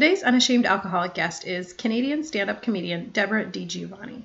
[0.00, 4.22] Today's unashamed alcoholic guest is Canadian stand up comedian Debra DiGiovanni.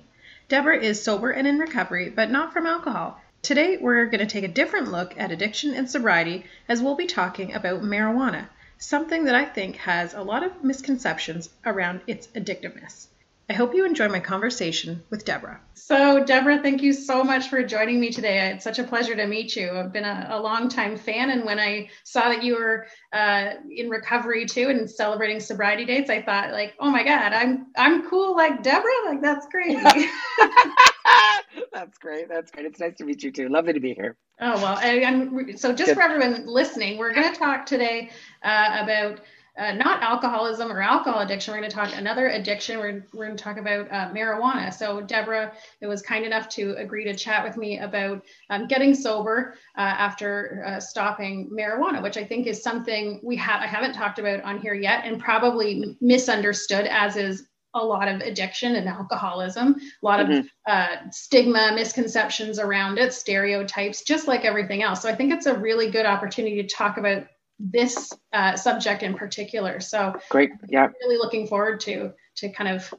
[0.47, 3.19] Debra is sober and in recovery, but not from alcohol.
[3.41, 7.07] Today, we're going to take a different look at addiction and sobriety as we'll be
[7.07, 13.07] talking about marijuana, something that I think has a lot of misconceptions around its addictiveness.
[13.47, 15.59] I hope you enjoy my conversation with Debra.
[15.75, 18.49] So, Debra, thank you so much for joining me today.
[18.49, 19.69] It's such a pleasure to meet you.
[19.69, 23.51] I've been a, a long time fan, and when I saw that you were uh,
[23.69, 28.09] in recovery too and celebrating sobriety dates, I thought, like, oh my God, I'm I'm
[28.09, 28.91] cool like Debra.
[29.05, 29.83] Like that's crazy.
[31.71, 32.27] that's great.
[32.27, 32.65] That's great.
[32.65, 33.49] It's nice to meet you too.
[33.49, 34.17] Lovely to be here.
[34.41, 35.95] Oh well, and so just Good.
[35.95, 38.09] for everyone listening, we're going to talk today
[38.43, 39.21] uh, about
[39.57, 41.53] uh, not alcoholism or alcohol addiction.
[41.53, 42.79] We're going to talk another addiction.
[42.79, 44.73] We're, we're going to talk about uh, marijuana.
[44.73, 48.93] So Debra it was kind enough to agree to chat with me about um, getting
[48.93, 53.93] sober uh, after uh, stopping marijuana, which I think is something we have I haven't
[53.93, 58.87] talked about on here yet, and probably misunderstood as is a lot of addiction and
[58.87, 60.39] alcoholism, a lot mm-hmm.
[60.39, 65.01] of uh, stigma, misconceptions around it, stereotypes, just like everything else.
[65.01, 67.25] So I think it's a really good opportunity to talk about
[67.59, 69.79] this uh, subject in particular.
[69.79, 70.87] So great, yeah.
[71.01, 72.93] Really looking forward to to kind of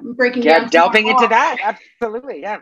[0.00, 0.68] breaking yeah, down.
[0.70, 1.58] delving into that.
[2.00, 2.58] Absolutely, yeah.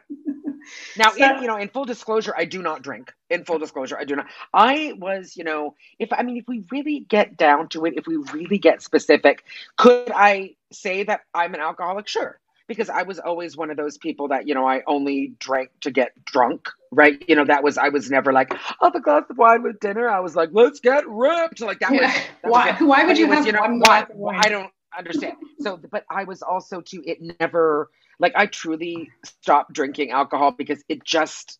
[0.97, 3.13] now, so, in, you know, in full disclosure, I do not drink.
[3.31, 4.27] In full disclosure, I do not.
[4.53, 8.07] I was, you know, if I mean, if we really get down to it, if
[8.07, 9.45] we really get specific,
[9.77, 12.09] could I say that I'm an alcoholic?
[12.09, 12.40] Sure
[12.71, 15.91] because I was always one of those people that, you know, I only drank to
[15.91, 17.21] get drunk, right?
[17.27, 20.09] You know, that was, I was never like, oh, the glass of wine with dinner.
[20.09, 21.61] I was like, let's get ripped.
[21.61, 22.07] Like that yeah.
[22.07, 24.71] was, that why, was why would you was, have you know, one why, I don't
[24.97, 25.35] understand.
[25.59, 27.91] So, but I was also too, it never,
[28.21, 31.59] like I truly stopped drinking alcohol because it just,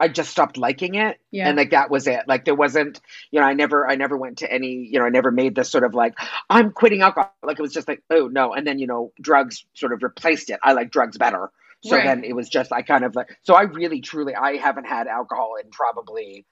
[0.00, 1.18] I just stopped liking it.
[1.30, 1.48] Yeah.
[1.48, 2.22] And like that was it.
[2.26, 3.00] Like there wasn't,
[3.30, 5.70] you know, I never I never went to any, you know, I never made this
[5.70, 6.14] sort of like,
[6.48, 7.34] I'm quitting alcohol.
[7.42, 8.54] Like it was just like, oh no.
[8.54, 10.60] And then, you know, drugs sort of replaced it.
[10.62, 11.50] I like drugs better.
[11.84, 12.04] So right.
[12.04, 15.06] then it was just I kind of like so I really truly I haven't had
[15.06, 16.44] alcohol in probably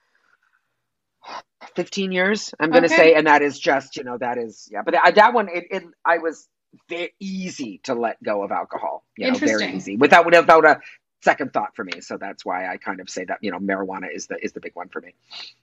[1.75, 2.97] 15 years, I'm gonna okay.
[2.97, 4.83] say, and that is just, you know, that is yeah.
[4.85, 6.49] But that, that one it, it I was
[6.89, 9.05] very easy to let go of alcohol.
[9.17, 9.97] You know, very easy.
[9.97, 10.81] Without without a
[11.23, 12.01] second thought for me.
[12.01, 14.61] So that's why I kind of say that you know marijuana is the is the
[14.61, 15.15] big one for me.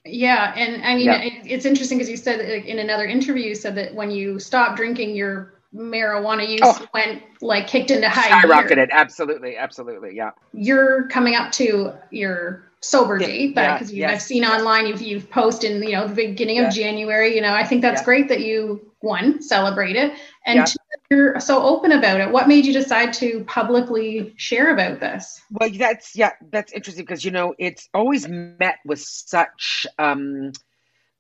[0.06, 1.22] Yeah, and I mean yeah.
[1.22, 4.78] it, it's interesting because you said in another interview you said that when you stopped
[4.78, 8.76] drinking, your marijuana use oh, went like kicked into high skyrocketed.
[8.76, 8.90] Gear.
[8.92, 10.32] Absolutely, absolutely, yeah.
[10.54, 15.30] You're coming up to your sober yeah, date because yeah, I've seen online you've you've
[15.30, 17.36] posted in you know the beginning of January.
[17.36, 20.14] You know I think that's great that you one celebrate it
[20.46, 20.78] and two,
[21.10, 22.32] you're so open about it.
[22.32, 25.42] What made you decide to publicly share about this?
[25.52, 30.52] Well, that's yeah, that's interesting because you know it's always met with such um,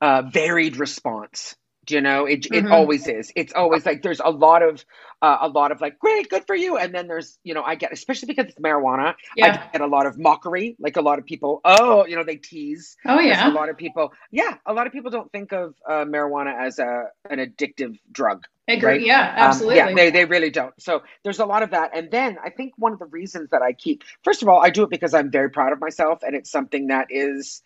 [0.02, 1.56] uh, varied response.
[1.86, 2.46] Do you know it?
[2.46, 2.72] It mm-hmm.
[2.72, 3.32] always is.
[3.36, 4.84] It's always like there's a lot of
[5.22, 7.76] uh, a lot of like great, good for you, and then there's you know I
[7.76, 9.16] get especially because it's marijuana.
[9.36, 9.68] Yeah.
[9.68, 10.76] I get a lot of mockery.
[10.80, 12.96] Like a lot of people, oh, you know, they tease.
[13.06, 13.42] Oh yeah.
[13.42, 16.66] There's a lot of people, yeah, a lot of people don't think of uh, marijuana
[16.66, 18.46] as a an addictive drug.
[18.68, 18.90] Agree.
[18.90, 19.02] Right?
[19.02, 19.82] Yeah, absolutely.
[19.82, 20.74] Um, yeah, they, they really don't.
[20.82, 21.92] So there's a lot of that.
[21.94, 24.70] And then I think one of the reasons that I keep, first of all, I
[24.70, 27.62] do it because I'm very proud of myself and it's something that is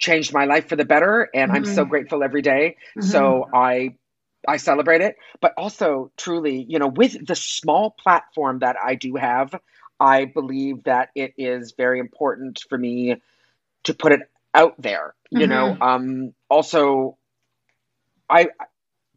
[0.00, 1.28] changed my life for the better.
[1.32, 1.56] And mm-hmm.
[1.56, 1.90] I'm so mm-hmm.
[1.90, 2.76] grateful every day.
[2.98, 3.06] Mm-hmm.
[3.06, 3.96] So I,
[4.48, 9.14] I celebrate it, but also truly, you know, with the small platform that I do
[9.16, 9.54] have,
[10.00, 13.20] I believe that it is very important for me
[13.84, 14.20] to put it
[14.54, 15.14] out there.
[15.30, 15.50] You mm-hmm.
[15.50, 17.18] know, um, also,
[18.28, 18.48] I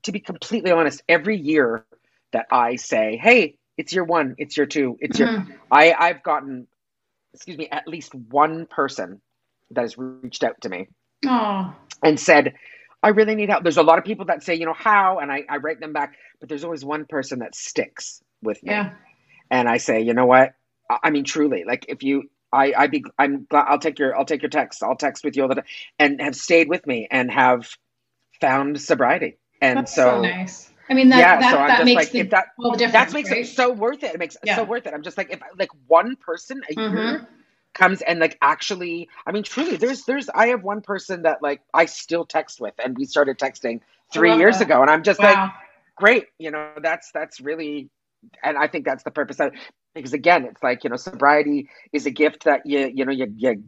[0.03, 1.85] to be completely honest, every year
[2.33, 5.50] that I say, "Hey, it's year one, it's year two, it's mm-hmm.
[5.50, 6.67] your," I I've gotten,
[7.33, 9.21] excuse me, at least one person
[9.75, 10.88] that has reached out to me
[11.25, 11.74] Aww.
[12.03, 12.53] and said,
[13.01, 15.31] "I really need help." There's a lot of people that say, you know, how, and
[15.31, 18.94] I I write them back, but there's always one person that sticks with me, yeah.
[19.50, 20.53] and I say, you know what?
[20.89, 24.18] I, I mean, truly, like if you I I be I'm glad I'll take your
[24.18, 24.83] I'll take your text.
[24.83, 25.65] I'll text with you all the time,
[26.00, 27.69] and have stayed with me and have
[28.39, 29.38] found sobriety.
[29.62, 30.69] And That's so, so nice.
[30.89, 32.94] I mean, that, yeah, that, so that makes like, the, if that, well, the difference.
[32.94, 33.45] that makes right?
[33.45, 34.13] it so worth it.
[34.13, 34.53] It makes yeah.
[34.53, 34.94] it so worth it.
[34.94, 36.97] I'm just like, if like one person a mm-hmm.
[36.97, 37.27] year
[37.73, 41.61] comes and like actually, I mean, truly, there's, there's, I have one person that like
[41.73, 43.81] I still text with and we started texting
[44.11, 44.65] three years that.
[44.65, 44.81] ago.
[44.81, 45.33] And I'm just wow.
[45.33, 45.51] like,
[45.95, 46.25] great.
[46.37, 47.89] You know, that's, that's really,
[48.43, 49.59] and I think that's the purpose of it.
[49.95, 53.31] Because again, it's like, you know, sobriety is a gift that you, you know, you,
[53.35, 53.63] you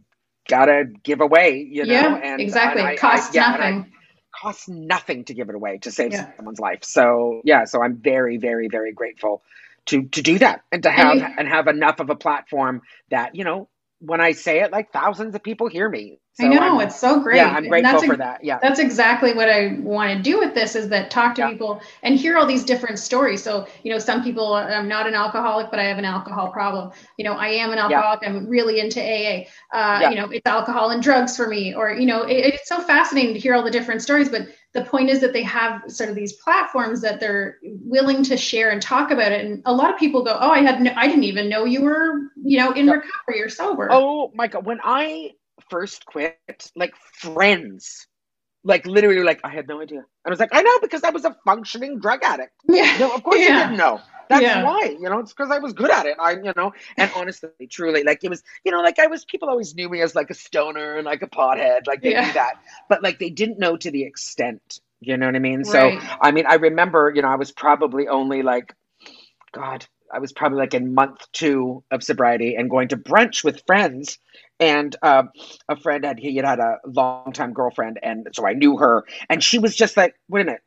[0.47, 2.81] gotta give away, you know, yeah, and exactly.
[2.81, 3.91] And I, Costs I, yeah, nothing
[4.35, 6.29] costs nothing to give it away to save yeah.
[6.35, 6.83] someone's life.
[6.83, 9.43] So yeah, so I'm very, very, very grateful
[9.87, 12.81] to to do that and to have and have enough of a platform
[13.11, 13.69] that you know
[14.05, 16.99] when I say it, like thousands of people hear me So I know I'm, it's
[16.99, 17.37] so great.
[17.37, 18.43] Yeah, I'm grateful for that.
[18.43, 21.51] Yeah, that's exactly what I want to do with this is that talk to yeah.
[21.51, 23.41] people and hear all these different stories.
[23.41, 26.91] So you know, some people I'm not an alcoholic, but I have an alcohol problem.
[27.17, 28.21] You know, I am an alcoholic.
[28.21, 28.29] Yeah.
[28.29, 29.45] I'm really into AA.
[29.73, 30.09] Uh, yeah.
[30.09, 31.73] You know, it's alcohol and drugs for me.
[31.73, 34.29] Or you know, it, it's so fascinating to hear all the different stories.
[34.29, 38.35] But the point is that they have sort of these platforms that they're willing to
[38.35, 39.45] share and talk about it.
[39.45, 41.81] And a lot of people go, "Oh, I had no, I didn't even know you
[41.81, 45.31] were you know in recovery or sober." Oh my god, when I
[45.69, 46.37] first quit,
[46.75, 48.05] like friends,
[48.65, 49.99] like literally, like I had no idea.
[49.99, 52.51] And I was like, I know because I was a functioning drug addict.
[52.67, 52.97] Yeah.
[52.99, 53.47] No, of course yeah.
[53.47, 54.01] you didn't know.
[54.29, 54.63] That's yeah.
[54.63, 56.17] why, you know, it's because I was good at it.
[56.19, 59.49] I, you know, and honestly, truly, like it was, you know, like I was, people
[59.49, 62.25] always knew me as like a stoner and like a pothead, like they yeah.
[62.25, 62.55] knew that,
[62.89, 65.63] but like they didn't know to the extent, you know what I mean?
[65.63, 65.67] Right.
[65.67, 68.73] So, I mean, I remember, you know, I was probably only like,
[69.51, 73.61] God, I was probably like in month two of sobriety and going to brunch with
[73.65, 74.17] friends.
[74.59, 75.23] And uh,
[75.67, 79.03] a friend had he had had a long time girlfriend, and so I knew her,
[79.29, 80.61] and she was just like, "Wait a minute,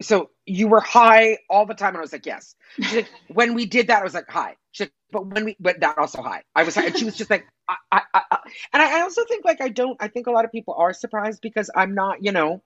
[0.00, 3.54] so you were high all the time?" And I was like, "Yes." She's like, "When
[3.54, 6.22] we did that, I was like, high." She's like, "But when we, but that also
[6.22, 8.38] high." I was high, and she was just like, I, I, I,
[8.72, 9.96] and I also think like I don't.
[10.00, 12.62] I think a lot of people are surprised because I'm not, you know,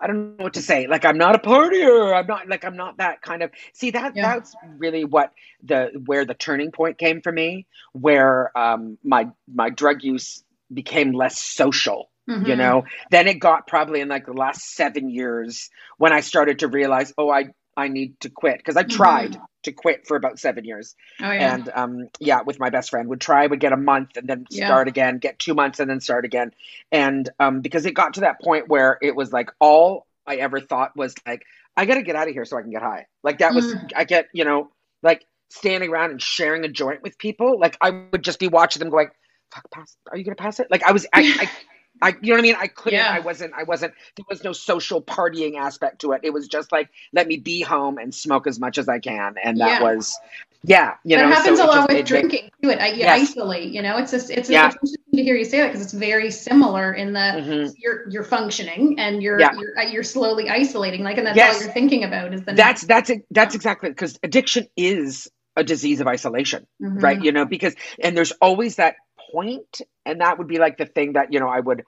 [0.00, 0.86] I don't know what to say.
[0.86, 2.18] Like I'm not a partier.
[2.18, 3.50] I'm not like I'm not that kind of.
[3.74, 4.34] See that yeah.
[4.34, 5.32] that's really what
[5.62, 10.42] the where the turning point came for me, where um my my drug use
[10.72, 12.10] became less social.
[12.28, 12.46] Mm-hmm.
[12.46, 16.60] You know, then it got probably in like the last seven years when I started
[16.60, 19.44] to realize, oh, I I need to quit because I tried mm-hmm.
[19.64, 20.94] to quit for about seven years.
[21.20, 21.54] Oh, yeah.
[21.54, 24.46] And um, yeah, with my best friend, would try, would get a month and then
[24.50, 24.66] yeah.
[24.66, 26.52] start again, get two months and then start again.
[26.92, 30.60] And um, because it got to that point where it was like all I ever
[30.60, 31.44] thought was like,
[31.76, 33.06] I got to get out of here so I can get high.
[33.22, 33.90] Like that was, mm.
[33.96, 34.70] I get, you know,
[35.02, 37.58] like standing around and sharing a joint with people.
[37.58, 39.08] Like I would just be watching them going,
[39.52, 40.70] fuck, pass, are you going to pass it?
[40.70, 41.50] Like I was, I, I
[42.02, 42.56] I, you know what I mean?
[42.58, 43.10] I couldn't, yeah.
[43.10, 46.20] I wasn't, I wasn't, there was no social partying aspect to it.
[46.22, 49.34] It was just like, let me be home and smoke as much as I can.
[49.42, 49.82] And that yeah.
[49.82, 50.18] was,
[50.62, 52.70] yeah, you that know, happens so a lot with drinking too.
[52.70, 53.30] It, you yes.
[53.30, 54.66] isolate, you know, it's just, it's, yeah.
[54.66, 57.72] interesting to hear you say that because it's very similar in the, mm-hmm.
[57.78, 59.52] you're, you're functioning and you're, yeah.
[59.58, 61.02] you're, uh, you're slowly isolating.
[61.02, 61.56] Like, and that's yes.
[61.56, 65.64] all you're thinking about is the, that's, that's, it, that's exactly because addiction is a
[65.64, 66.98] disease of isolation, mm-hmm.
[66.98, 67.22] right?
[67.22, 68.96] You know, because, and there's always that
[69.32, 71.84] point and that would be like the thing that you know i would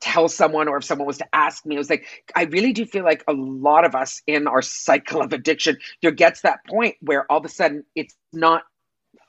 [0.00, 2.86] tell someone or if someone was to ask me, it was like, I really do
[2.86, 6.96] feel like a lot of us in our cycle of addiction, there gets that point
[7.00, 8.62] where all of a sudden it's not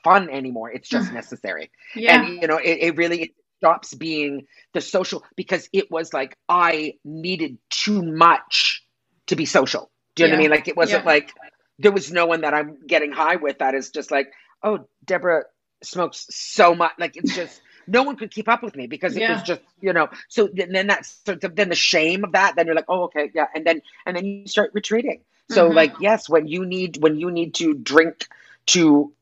[0.04, 0.70] fun anymore.
[0.70, 1.14] It's just mm.
[1.14, 1.70] necessary.
[1.94, 2.22] Yeah.
[2.22, 6.36] And, you know, it, it really it stops being the social because it was like
[6.48, 8.84] I needed too much
[9.26, 9.90] to be social.
[10.14, 10.32] Do you yeah.
[10.32, 10.50] know what I mean?
[10.50, 11.10] Like it wasn't yeah.
[11.10, 11.32] like
[11.78, 14.32] there was no one that I'm getting high with that is just like,
[14.62, 15.44] oh, Debra
[15.82, 16.92] smokes so much.
[16.98, 19.34] Like it's just no one could keep up with me because it yeah.
[19.34, 22.74] was just you know so then that's so then the shame of that then you're
[22.74, 25.76] like oh okay yeah and then and then you start retreating so mm-hmm.
[25.76, 28.28] like yes when you need when you need to drink
[28.66, 29.12] to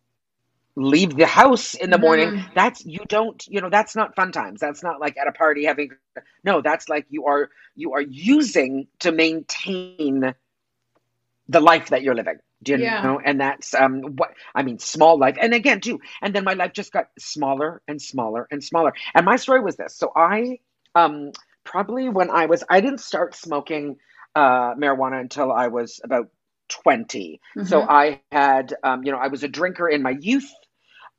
[0.76, 2.54] leave the house in the morning mm-hmm.
[2.54, 5.64] that's you don't you know that's not fun times that's not like at a party
[5.64, 5.90] having
[6.44, 10.34] no that's like you are you are using to maintain
[11.48, 13.02] the life that you're living do you yeah.
[13.02, 13.20] know?
[13.24, 15.36] And that's um what I mean, small life.
[15.40, 18.92] And again, too, and then my life just got smaller and smaller and smaller.
[19.14, 19.96] And my story was this.
[19.96, 20.58] So I
[20.94, 21.32] um
[21.64, 23.96] probably when I was I didn't start smoking
[24.34, 26.28] uh marijuana until I was about
[26.68, 27.40] 20.
[27.56, 27.66] Mm-hmm.
[27.66, 30.50] So I had um, you know, I was a drinker in my youth.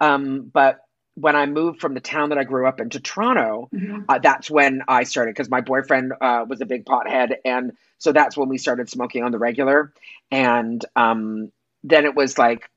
[0.01, 0.79] Um, but
[1.19, 4.03] when I moved from the town that I grew up in to Toronto, mm-hmm.
[4.07, 8.13] uh, that's when I started because my boyfriend uh, was a big pothead, and so
[8.13, 9.91] that's when we started smoking on the regular.
[10.31, 11.51] And um,
[11.83, 12.69] then it was like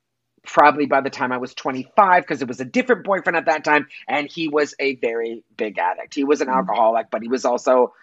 [0.44, 3.62] probably by the time I was 25, because it was a different boyfriend at that
[3.62, 6.14] time, and he was a very big addict.
[6.14, 6.58] He was an mm-hmm.
[6.58, 7.94] alcoholic, but he was also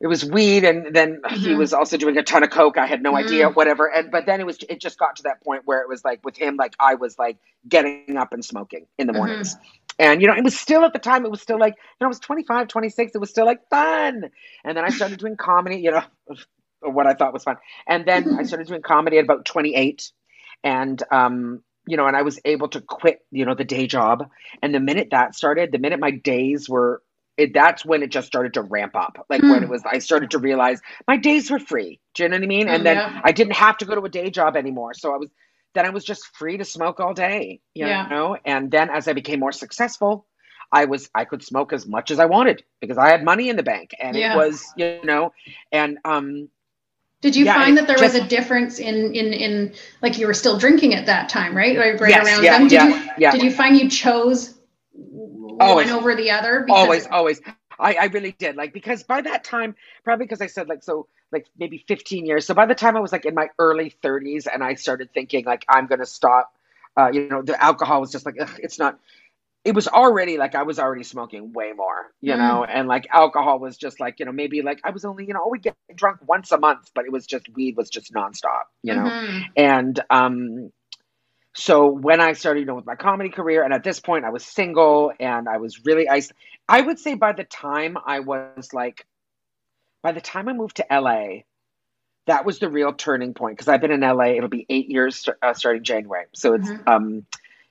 [0.00, 1.36] it was weed and then mm-hmm.
[1.36, 2.78] he was also doing a ton of coke.
[2.78, 3.26] I had no mm-hmm.
[3.26, 3.86] idea whatever.
[3.86, 6.24] And but then it was it just got to that point where it was like
[6.24, 7.36] with him like i was like
[7.68, 9.54] getting up and smoking in the mornings.
[9.54, 9.94] Mm-hmm.
[9.98, 12.06] and you know it was still at the time it was still like you know
[12.06, 14.30] i was 25 26 it was still like fun.
[14.64, 16.02] And then i started doing comedy you know
[16.80, 17.56] what i thought was fun.
[17.86, 20.10] And then i started doing comedy at about 28
[20.64, 24.30] and um you know and i was able to quit you know the day job.
[24.62, 27.02] And the minute that started the minute my days were
[27.40, 29.24] it, that's when it just started to ramp up.
[29.30, 29.50] Like mm.
[29.50, 29.72] when it hmm.
[29.72, 31.98] was, I started to realize my days were free.
[32.14, 32.68] Do you know what I mean?
[32.68, 33.20] And then yeah.
[33.24, 34.92] I didn't have to go to a day job anymore.
[34.92, 35.30] So I was,
[35.74, 38.06] then I was just free to smoke all day, you yeah.
[38.08, 38.36] know?
[38.44, 40.26] And then as I became more successful,
[40.70, 43.56] I was, I could smoke as much as I wanted because I had money in
[43.56, 44.34] the bank and yeah.
[44.34, 45.32] it was, you know,
[45.72, 46.50] and, um,
[47.22, 50.26] did you yeah, find that there just, was a difference in, in, in like you
[50.26, 51.76] were still drinking at that time, right?
[51.76, 52.68] Right, yes, around yeah, them.
[52.68, 53.30] Did yeah, you, yeah.
[53.30, 54.54] did you find you chose
[55.60, 55.90] always.
[55.90, 56.66] one over the other?
[56.68, 57.40] Always, always.
[57.78, 58.56] I, I really did.
[58.56, 59.74] Like, because by that time,
[60.04, 62.46] probably because I said, like, so, like, maybe 15 years.
[62.46, 65.44] So by the time I was like in my early 30s and I started thinking,
[65.44, 66.52] like, I'm going to stop,
[66.96, 68.98] uh, you know, the alcohol was just like, ugh, it's not,
[69.64, 72.38] it was already like I was already smoking way more, you mm.
[72.38, 75.34] know, and like alcohol was just like, you know, maybe like I was only, you
[75.34, 78.62] know, we get drunk once a month, but it was just weed was just nonstop,
[78.82, 79.04] you know.
[79.04, 79.38] Mm-hmm.
[79.56, 80.72] And um
[81.54, 84.30] so when I started, you know, with my comedy career, and at this point I
[84.30, 86.30] was single and I was really ice.
[86.68, 89.04] I would say by the time I was like,
[90.02, 91.42] by the time I moved to LA,
[92.26, 94.26] that was the real turning point because I've been in LA.
[94.26, 96.26] It'll be eight years uh, starting January.
[96.32, 96.88] So it's mm-hmm.
[96.88, 97.26] um,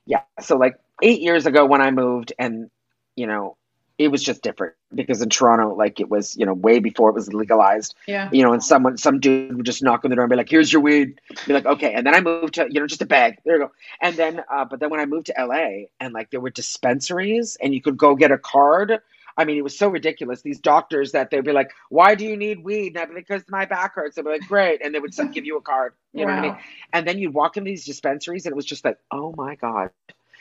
[0.06, 0.24] yeah.
[0.42, 2.70] So like eight years ago when I moved, and
[3.16, 3.56] you know,
[4.00, 7.14] it was just different because in Toronto, like it was, you know, way before it
[7.14, 7.94] was legalized.
[8.08, 8.30] Yeah.
[8.32, 10.50] You know, and someone, some dude would just knock on the door and be like,
[10.50, 13.06] "Here's your weed." Be like, "Okay." And then I moved to, you know, just a
[13.06, 13.40] bag.
[13.44, 13.72] There you go.
[14.02, 17.58] And then, uh, but then when I moved to LA, and like there were dispensaries,
[17.62, 19.00] and you could go get a card.
[19.38, 20.42] I mean, it was so ridiculous.
[20.42, 23.28] These doctors that they'd be like, "Why do you need weed?" And I'd be like,
[23.28, 25.94] "Because my back hurts." I'd be like, "Great," and they would give you a card.
[26.14, 26.28] You wow.
[26.28, 26.58] know what I mean?
[26.94, 29.92] And then you'd walk in these dispensaries, and it was just like, "Oh my god."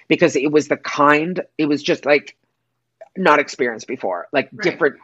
[0.08, 2.34] because it was the kind, it was just like
[3.18, 4.62] not experienced before, like right.
[4.62, 4.96] different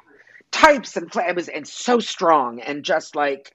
[0.50, 3.54] types and it was and so strong and just like,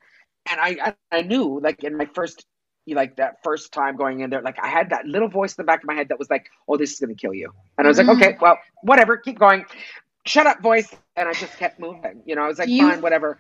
[0.50, 2.46] and I I knew like in my first
[2.88, 5.66] like that first time going in there, like I had that little voice in the
[5.66, 7.86] back of my head that was like, "Oh, this is going to kill you," and
[7.86, 8.10] I was mm-hmm.
[8.10, 9.66] like, "Okay, well, whatever, keep going."
[10.26, 12.22] Shut up, voice, and I just kept moving.
[12.26, 13.38] You know, I was like, "Fine, whatever."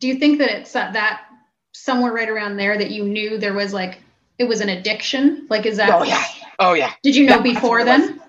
[0.00, 1.22] Do you think that it's uh, that
[1.72, 4.00] somewhere right around there that you knew there was like
[4.38, 5.46] it was an addiction?
[5.48, 5.90] Like, is that?
[5.90, 6.24] Oh yeah,
[6.58, 6.92] oh yeah.
[7.02, 8.20] Did you know before then?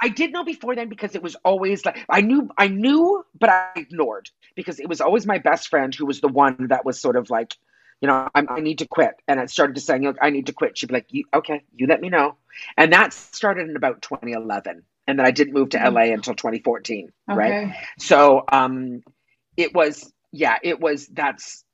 [0.00, 3.50] I did know before then because it was always like I knew I knew, but
[3.50, 7.00] I ignored because it was always my best friend who was the one that was
[7.00, 7.56] sort of like,
[8.00, 10.46] you know, I'm, i need to quit, and I started to saying, look, I need
[10.46, 10.78] to quit.
[10.78, 12.36] She'd be like, you, okay, you let me know,
[12.76, 15.94] and that started in about 2011, and then I didn't move to mm-hmm.
[15.94, 17.38] LA until 2014, okay.
[17.38, 17.74] right?
[17.98, 19.02] So, um,
[19.56, 21.64] it was yeah, it was that's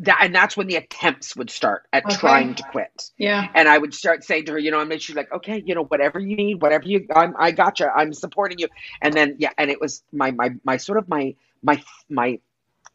[0.00, 2.16] that and that's when the attempts would start at okay.
[2.16, 3.10] trying to quit.
[3.16, 3.46] Yeah.
[3.54, 5.74] And I would start saying to her, you know, I mean, she's like, okay, you
[5.74, 8.68] know, whatever you need, whatever you, I'm, I gotcha, I'm supporting you.
[9.00, 12.40] And then yeah, and it was my my my sort of my my my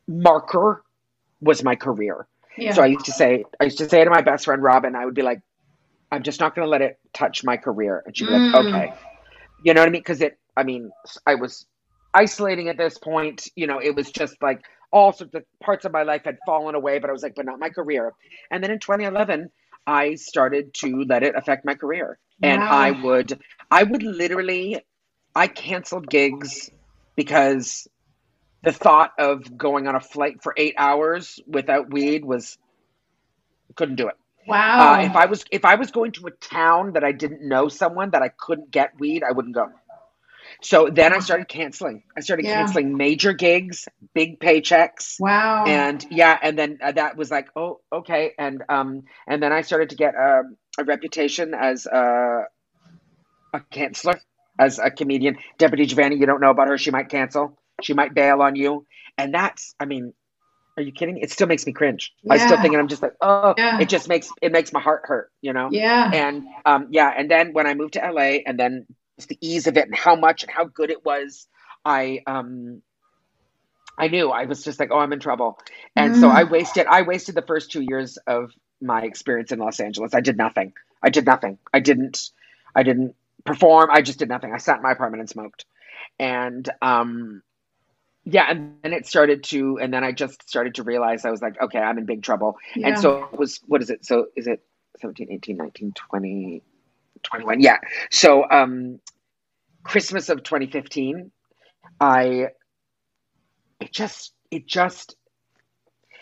[0.07, 0.83] marker
[1.41, 2.27] was my career.
[2.57, 2.73] Yeah.
[2.73, 5.05] So I used to say, I used to say to my best friend Robin, I
[5.05, 5.41] would be like,
[6.11, 8.51] I'm just not going to let it touch my career, and she'd be mm.
[8.51, 8.93] like, okay,
[9.63, 10.01] you know what I mean?
[10.01, 10.91] Because it, I mean,
[11.25, 11.65] I was
[12.13, 13.47] isolating at this point.
[13.55, 14.61] You know, it was just like
[14.91, 17.45] all sorts of parts of my life had fallen away, but I was like, but
[17.45, 18.13] not my career.
[18.51, 19.49] And then in 2011,
[19.85, 22.17] I started to let it affect my career.
[22.41, 22.49] Wow.
[22.49, 23.39] And I would,
[23.69, 24.79] I would literally,
[25.35, 26.69] I canceled gigs
[27.15, 27.87] because
[28.63, 32.57] the thought of going on a flight for eight hours without weed was,
[33.75, 34.15] couldn't do it.
[34.47, 34.93] Wow.
[34.93, 37.67] Uh, if I was if I was going to a town that I didn't know
[37.67, 39.67] someone that I couldn't get weed, I wouldn't go.
[40.61, 42.03] So then I started canceling.
[42.17, 42.55] I started yeah.
[42.55, 45.15] canceling major gigs, big paychecks.
[45.19, 45.65] Wow.
[45.65, 48.33] And yeah, and then uh, that was like, oh, okay.
[48.37, 52.43] And um, and then I started to get a, um, a reputation as a,
[53.53, 54.19] a canceller,
[54.59, 55.37] as a comedian.
[55.57, 56.77] Debra DiGiovanni, you don't know about her.
[56.77, 57.57] She might cancel.
[57.81, 58.85] She might bail on you.
[59.17, 60.13] And that's, I mean,
[60.79, 61.17] are you kidding?
[61.17, 62.13] It still makes me cringe.
[62.23, 62.33] Yeah.
[62.33, 63.79] I still think, and I'm just like, oh, yeah.
[63.79, 65.69] it just makes it makes my heart hurt, you know.
[65.71, 66.09] Yeah.
[66.13, 68.85] And um, yeah, and then when I moved to LA, and then
[69.27, 71.47] the ease of it and how much and how good it was,
[71.85, 72.81] I um
[73.97, 75.59] I knew I was just like, oh, I'm in trouble.
[75.95, 76.19] And mm.
[76.19, 80.13] so I wasted I wasted the first two years of my experience in Los Angeles.
[80.13, 80.73] I did nothing.
[81.03, 81.57] I did nothing.
[81.73, 82.29] I didn't
[82.75, 83.89] I didn't perform.
[83.91, 84.53] I just did nothing.
[84.53, 85.65] I sat in my apartment and smoked.
[86.17, 87.43] And um
[88.25, 91.41] yeah, and then it started to and then I just started to realize I was
[91.41, 92.57] like, okay, I'm in big trouble.
[92.75, 92.89] Yeah.
[92.89, 94.05] And so it was what is it?
[94.05, 94.63] So is it
[94.99, 96.63] 17, 18, 19, 20,
[97.23, 97.77] 21 yeah
[98.11, 98.99] so um
[99.83, 101.31] christmas of 2015
[101.99, 102.47] i
[103.79, 105.15] it just it just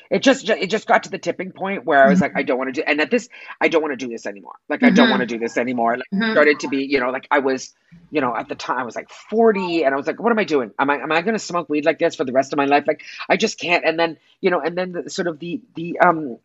[0.10, 2.58] it just it just got to the tipping point where I was like, I don't
[2.58, 3.28] want to do, and at this,
[3.60, 4.54] I don't want to do this anymore.
[4.70, 5.12] Like, I don't mm-hmm.
[5.12, 5.98] want to do this anymore.
[5.98, 6.32] Like, mm-hmm.
[6.32, 7.74] started to be, you know, like I was,
[8.10, 10.40] you know, at the time I was like 40, and I was like, what am
[10.40, 10.72] I doing?
[10.80, 12.66] Am I am I going to smoke weed like this for the rest of my
[12.66, 12.86] life?
[12.88, 13.84] Like, I just can't.
[13.86, 16.38] And then, you know, and then the, sort of the the um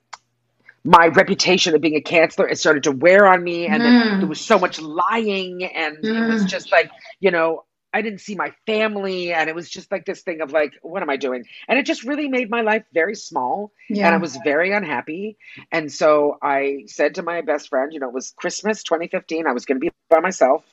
[0.84, 3.86] my reputation of being a canceller it started to wear on me and mm.
[3.86, 6.04] then there was so much lying and mm.
[6.04, 6.48] it was mm.
[6.48, 10.22] just like you know i didn't see my family and it was just like this
[10.22, 13.14] thing of like what am i doing and it just really made my life very
[13.14, 14.06] small yeah.
[14.06, 15.36] and i was very unhappy
[15.70, 19.52] and so i said to my best friend you know it was christmas 2015 i
[19.52, 20.64] was going to be by myself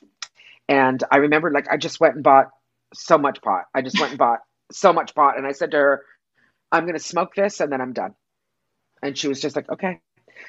[0.68, 2.50] and i remember like i just went and bought
[2.94, 4.40] so much pot i just went and bought
[4.72, 6.02] so much pot and i said to her
[6.72, 8.14] i'm going to smoke this and then i'm done
[9.02, 10.00] and she was just like, okay.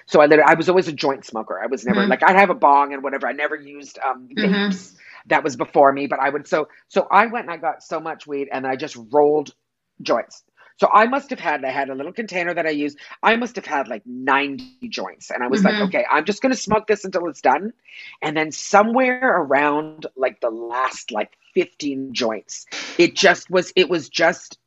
[0.08, 1.60] So I literally, I was always a joint smoker.
[1.62, 2.10] I was never mm-hmm.
[2.10, 3.27] like, I'd have a bong and whatever.
[3.27, 4.53] I never used um, mm-hmm.
[4.53, 4.96] vapes.
[5.27, 8.00] that was before me, but I would so so I went and I got so
[8.00, 9.53] much weed and I just rolled
[10.01, 10.43] joints.
[10.77, 12.98] So I must have had I had a little container that I used.
[13.22, 15.29] I must have had like 90 joints.
[15.29, 15.79] And I was mm-hmm.
[15.79, 17.74] like, okay, I'm just gonna smoke this until it's done.
[18.22, 22.65] And then somewhere around like the last like 15 joints,
[22.98, 24.58] it just was it was just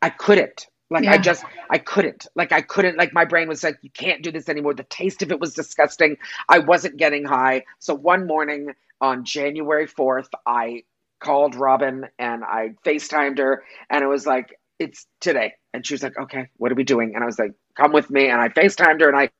[0.00, 0.66] I couldn't.
[0.92, 1.12] Like yeah.
[1.12, 2.26] I just I couldn't.
[2.34, 4.74] Like I couldn't like my brain was like you can't do this anymore.
[4.74, 6.16] The taste of it was disgusting.
[6.48, 7.64] I wasn't getting high.
[7.78, 10.84] So one morning on January 4th, I
[11.20, 15.54] called Robin and I FaceTimed her and it was like it's today.
[15.74, 18.10] And she was like, "Okay, what are we doing?" And I was like, "Come with
[18.10, 19.30] me." And I FaceTimed her and I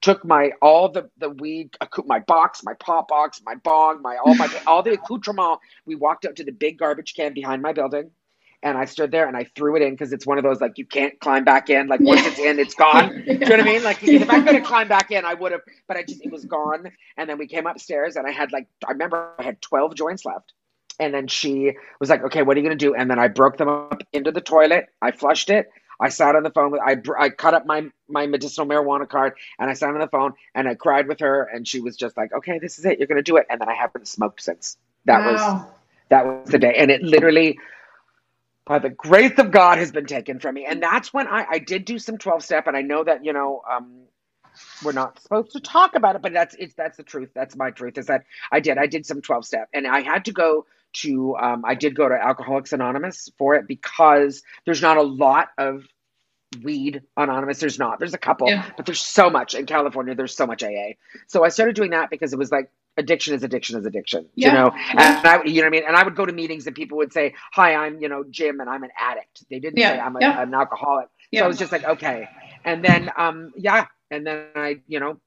[0.00, 1.70] took my all the the weed,
[2.06, 5.60] my box, my pop box, my bong, my all my all the accoutrement.
[5.86, 8.10] We walked up to the big garbage can behind my building
[8.66, 10.76] and I stood there and I threw it in because it's one of those like
[10.76, 11.86] you can't climb back in.
[11.86, 13.22] Like once it's in, it's gone.
[13.24, 13.84] Do you know what I mean?
[13.84, 16.32] Like if I could have climbed back in, I would have, but I just it
[16.32, 16.90] was gone.
[17.16, 20.24] And then we came upstairs and I had like I remember I had twelve joints
[20.24, 20.52] left.
[20.98, 23.56] And then she was like, "Okay, what are you gonna do?" And then I broke
[23.56, 24.86] them up into the toilet.
[25.00, 25.70] I flushed it.
[26.00, 29.34] I sat on the phone with I I cut up my my medicinal marijuana card
[29.60, 32.16] and I sat on the phone and I cried with her and she was just
[32.16, 32.98] like, "Okay, this is it.
[32.98, 34.76] You're gonna do it." And then I haven't smoked since.
[35.04, 35.32] That wow.
[35.32, 35.66] was
[36.08, 37.58] that was the day, and it literally
[38.66, 40.66] by the grace of God has been taken from me.
[40.66, 42.66] And that's when I, I did do some 12 step.
[42.66, 44.02] And I know that, you know, um,
[44.84, 47.30] we're not supposed to talk about it, but that's, it's, that's the truth.
[47.34, 50.24] That's my truth is that I did, I did some 12 step and I had
[50.24, 54.96] to go to, um, I did go to Alcoholics Anonymous for it because there's not
[54.96, 55.84] a lot of
[56.62, 58.70] weed anonymous there's not there's a couple yeah.
[58.76, 60.92] but there's so much in california there's so much aa
[61.26, 64.26] so i started doing that because it was like addiction is addiction is addiction.
[64.34, 64.48] Yeah.
[64.48, 65.18] You know, yeah.
[65.18, 65.82] and I, you know what I mean.
[65.86, 68.60] And I would go to meetings and people would say, "Hi, I'm you know Jim,
[68.60, 69.94] and I'm an addict." They didn't yeah.
[69.94, 71.08] say I'm a, an alcoholic.
[71.34, 72.28] So I was just like, okay.
[72.64, 75.20] And then, um, yeah, and then I, you know,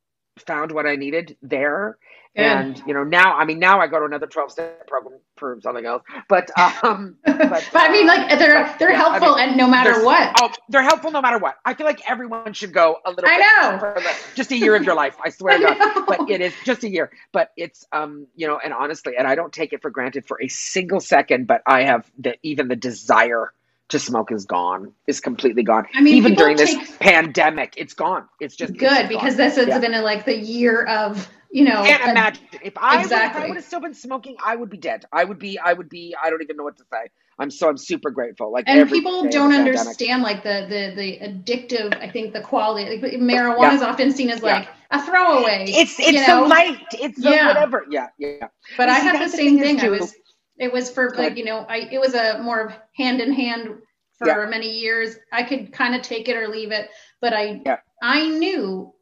[0.45, 1.97] found what I needed there.
[2.35, 5.59] And you know now, I mean now I go to another twelve step program for
[5.61, 6.49] something else, but
[6.83, 9.67] um, but, but I mean like they're but, they're yeah, helpful I mean, and no
[9.67, 10.35] matter what.
[10.41, 11.55] Oh, they're helpful no matter what.
[11.65, 13.29] I feel like everyone should go a little.
[13.29, 15.17] I know for the, just a year of your life.
[15.23, 17.11] I swear to God, but it is just a year.
[17.31, 20.41] But it's um you know, and honestly, and I don't take it for granted for
[20.41, 21.47] a single second.
[21.47, 23.53] But I have the even the desire
[23.89, 25.87] to smoke is gone, is completely gone.
[25.95, 26.79] I mean, even during take...
[26.79, 28.27] this pandemic, it's gone.
[28.39, 29.47] It's just good it's because gone.
[29.47, 29.79] this has yeah.
[29.79, 31.83] been a, like the year of you know.
[31.83, 33.41] Can't a, imagine if I exactly.
[33.41, 35.05] would, if I would have still been smoking, I would be dead.
[35.11, 35.59] I would be.
[35.59, 36.15] I would be.
[36.21, 37.09] I don't even know what to say.
[37.39, 38.51] I'm so I'm super grateful.
[38.51, 41.97] Like and people don't understand like the the the addictive.
[41.97, 43.01] I think the quality.
[43.01, 43.75] Like, marijuana yeah.
[43.75, 45.01] is often seen as like yeah.
[45.01, 45.65] a throwaway.
[45.69, 46.45] It's it's know?
[46.45, 46.77] light.
[46.93, 47.47] It's yeah.
[47.47, 47.85] whatever.
[47.89, 48.47] Yeah, yeah.
[48.75, 49.79] But I had the same thing.
[49.79, 50.13] I was
[50.57, 53.69] it was for like you know I it was a more of hand in hand
[54.17, 55.15] for many years.
[55.31, 56.89] I could kind of take it or leave it,
[57.21, 57.61] but I
[58.03, 58.93] I knew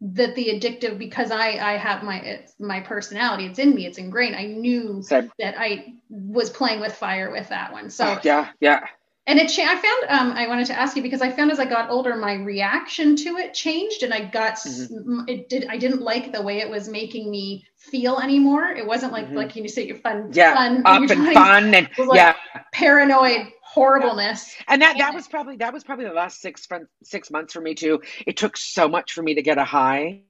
[0.00, 3.98] that the addictive because I I have my it's my personality it's in me it's
[3.98, 5.30] ingrained I knew Same.
[5.38, 8.86] that I was playing with fire with that one so yeah yeah
[9.26, 11.64] and it I found um I wanted to ask you because I found as I
[11.64, 15.22] got older my reaction to it changed and I got mm-hmm.
[15.26, 19.12] it did I didn't like the way it was making me feel anymore it wasn't
[19.12, 19.36] like mm-hmm.
[19.36, 22.36] like you say your fun yeah fun up and fun and like yeah
[22.72, 24.54] paranoid horribleness.
[24.66, 26.66] And that that was probably that was probably the last six
[27.02, 28.00] six months for me too.
[28.26, 30.22] It took so much for me to get a high,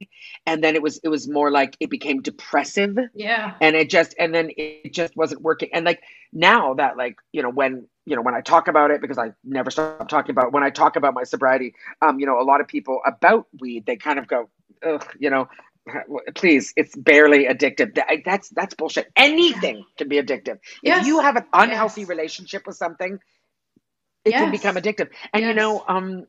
[0.46, 2.98] and then it was it was more like it became depressive.
[3.14, 3.55] Yeah.
[3.61, 5.70] And it just and then it just wasn't working.
[5.72, 9.01] And like now that like you know when you know when I talk about it
[9.01, 12.27] because I never stop talking about it, when I talk about my sobriety, um, you
[12.27, 14.48] know a lot of people about weed they kind of go,
[14.85, 15.48] ugh, you know,
[16.35, 21.01] please it's barely addictive that's that's bullshit anything can be addictive yes.
[21.01, 22.09] if you have an unhealthy yes.
[22.09, 23.18] relationship with something
[24.24, 24.40] it yes.
[24.40, 26.27] can become addictive and you know um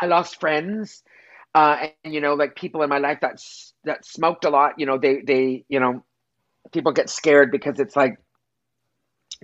[0.00, 1.02] i lost friends
[1.54, 3.38] uh and you know like people in my life that
[3.84, 6.02] that smoked a lot you know they they you know
[6.72, 8.18] people get scared because it's like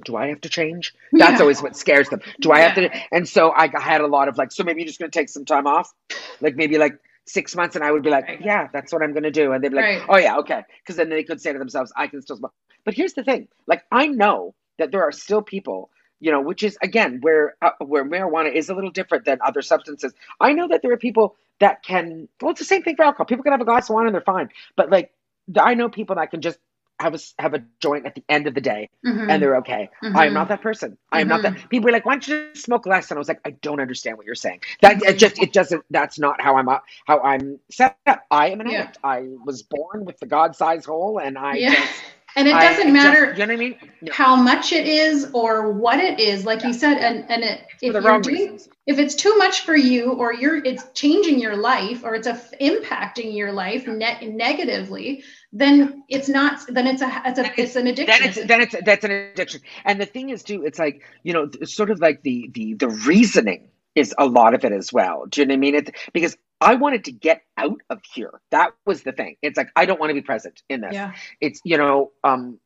[0.05, 0.95] do I have to change?
[1.13, 1.41] That's yeah.
[1.41, 2.21] always what scares them.
[2.41, 2.69] Do I yeah.
[2.69, 3.01] have to?
[3.13, 5.29] And so I had a lot of like, so maybe you're just going to take
[5.29, 5.93] some time off,
[6.41, 8.41] like maybe like six months and I would be like, right.
[8.41, 9.53] yeah, that's what I'm going to do.
[9.53, 10.03] And they'd be like, right.
[10.09, 10.63] oh, yeah, okay.
[10.83, 12.55] Because then they could say to themselves, I can still smoke.
[12.85, 16.63] But here's the thing like, I know that there are still people, you know, which
[16.63, 20.15] is again where uh, where marijuana is a little different than other substances.
[20.41, 23.27] I know that there are people that can, well, it's the same thing for alcohol.
[23.27, 24.51] People can have a glass of wine and they're fine.
[24.77, 25.13] But like,
[25.59, 26.59] I know people that can just
[26.99, 29.29] have a have a joint at the end of the day mm-hmm.
[29.29, 29.91] and they're okay.
[30.03, 30.17] Mm-hmm.
[30.17, 30.97] I am not that person.
[31.13, 31.29] I am mm-hmm.
[31.29, 31.53] not that.
[31.55, 31.69] Mm-hmm.
[31.69, 34.17] People are like, "Why don't you smoke less?" And I was like, "I don't understand
[34.17, 34.61] what you're saying.
[34.81, 35.85] That it just it doesn't.
[35.91, 36.69] That's not how I'm
[37.07, 38.25] how I'm set up.
[38.31, 38.83] I am an yeah.
[38.83, 38.99] addict.
[39.05, 41.75] I was born with the God size hole, and I yeah.
[41.75, 42.03] just
[42.37, 43.79] and it doesn't I matter just, you know what I mean?
[44.03, 44.13] No.
[44.13, 47.93] how much it is or what it is, like you said, and and it, if
[47.93, 48.69] the you're wrong doing, reasons.
[48.87, 52.35] if it's too much for you, or you're it's changing your life, or it's a,
[52.61, 56.61] impacting your life ne- negatively, then it's not.
[56.69, 58.21] Then it's a it's a it's an addiction.
[58.21, 59.63] Then it's then it's that's an addiction.
[59.85, 62.89] And the thing is too, it's like, you know, sort of like the the the
[62.89, 65.27] reasoning is a lot of it as well.
[65.29, 65.77] Do you know what I mean?
[65.77, 68.33] It because I wanted to get out of here.
[68.53, 69.37] That was the thing.
[69.43, 70.95] It's like I don't want to be present in this.
[70.95, 71.13] yeah.
[71.41, 72.61] It's you know, um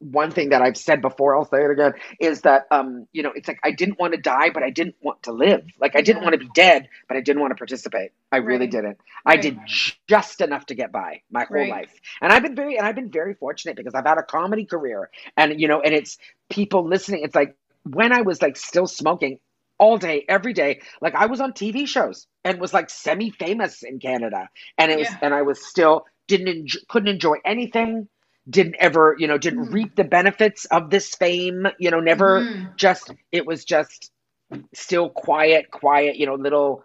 [0.00, 3.32] one thing that I've said before, I'll say it again, is that um, you know,
[3.34, 5.64] it's like I didn't want to die, but I didn't want to live.
[5.80, 6.24] Like I didn't Yeah.
[6.24, 8.10] want to be dead, but I didn't want to participate.
[8.32, 8.98] I really didn't.
[9.26, 11.68] I did just enough to get by my whole Right.
[11.68, 11.92] life.
[12.20, 15.10] And I've been very and I've been very fortunate because I've had a comedy career
[15.36, 16.18] and you know, and it's
[16.50, 17.22] people listening.
[17.24, 19.38] It's like when I was like still smoking
[19.78, 23.98] all day, every day, like I was on TV shows and was like semi-famous in
[23.98, 24.48] Canada.
[24.78, 25.20] And it was Yeah.
[25.22, 28.08] and I was still didn't enjoy, couldn't enjoy anything
[28.48, 29.72] didn't ever you know didn't Mhm.
[29.72, 32.76] reap the benefits of this fame you know never Mhm.
[32.76, 34.10] just it was just
[34.74, 36.82] still quiet quiet you know little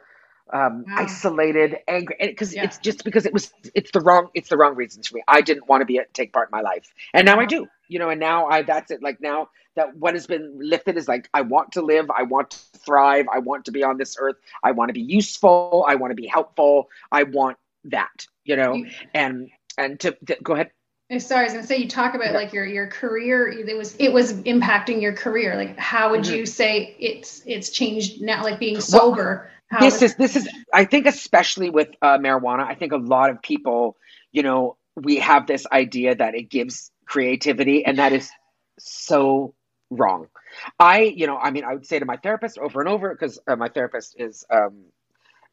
[0.53, 0.97] um Wow.
[0.97, 2.61] isolated angry because Yeah.
[2.61, 5.41] it's just because it was it's the wrong it's the wrong reasons for me i
[5.41, 8.09] didn't want to be take part in my life and now i do you know
[8.09, 11.41] and now i that's it like now that what has been lifted is like i
[11.41, 14.71] want to live i want to thrive i want to be on this earth i
[14.71, 18.89] want to be useful i want to be helpful i want that you know You-
[19.13, 20.71] and and to, to go ahead
[21.11, 22.37] Eh, Sorry, I was gonna say you talk about Yeah.
[22.37, 23.47] like your your career.
[23.47, 25.55] It was it was impacting your career.
[25.55, 26.37] Like, how would Mhm.
[26.37, 28.43] you say it's it's changed now?
[28.43, 29.49] Like being sober.
[29.71, 33.29] How this is this is i think especially with uh, marijuana i think a lot
[33.31, 33.97] of people
[34.31, 38.31] you know we have this idea that it gives creativity and that is
[38.79, 39.55] so
[39.91, 40.27] wrong.
[40.79, 43.39] I you know i mean i would say to my therapist over and over because
[43.47, 44.85] uh, my therapist is um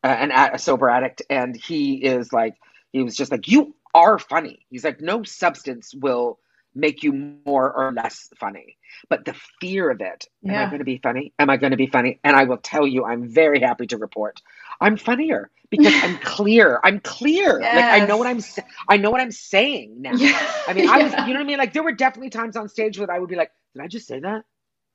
[0.05, 2.55] a- an a, a sober addict and he is like
[2.93, 4.67] he was just like you are funny.
[4.71, 6.39] He's like no substance will
[6.75, 8.77] make you more or less funny.
[9.09, 10.43] But the fear of it Yeah.
[10.49, 11.33] am i going to be funny?
[11.39, 12.21] Am i going to be funny?
[12.25, 14.41] And i will tell you i'm very happy to report
[14.81, 18.41] i'm funnier because i'm clear i'm clear like i know what i'm
[18.89, 20.47] i know what i'm saying now Yeah.
[20.67, 22.69] i mean i was you know what i mean like there were definitely times on
[22.69, 24.43] stage where i would be like did i just say that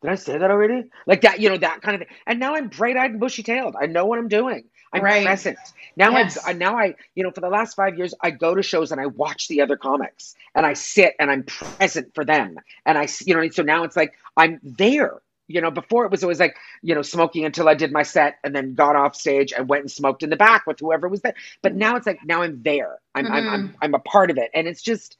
[0.01, 0.85] did I say that already?
[1.07, 2.17] Like that, you know, that kind of thing.
[2.25, 3.75] And now I'm bright-eyed and bushy-tailed.
[3.81, 4.65] I know what I'm doing.
[4.93, 5.09] I'm Right.
[5.09, 5.59] present.
[5.97, 6.37] Now Yes.
[6.45, 9.01] I'm now I, you know, for the last five years, I go to shows and
[9.01, 12.55] I watch the other comics and I sit and I'm present for them.
[12.85, 15.21] And I you know, so now it's like I'm there.
[15.47, 18.35] You know, before it was always like, you know, smoking until I did my set
[18.43, 21.21] and then got off stage and went and smoked in the back with whoever was
[21.21, 21.35] there.
[21.61, 22.99] But now it's like now I'm there.
[23.15, 23.75] I'm I'm, I'm mm-hmm.
[23.81, 25.17] I'm a part of it, and it's just,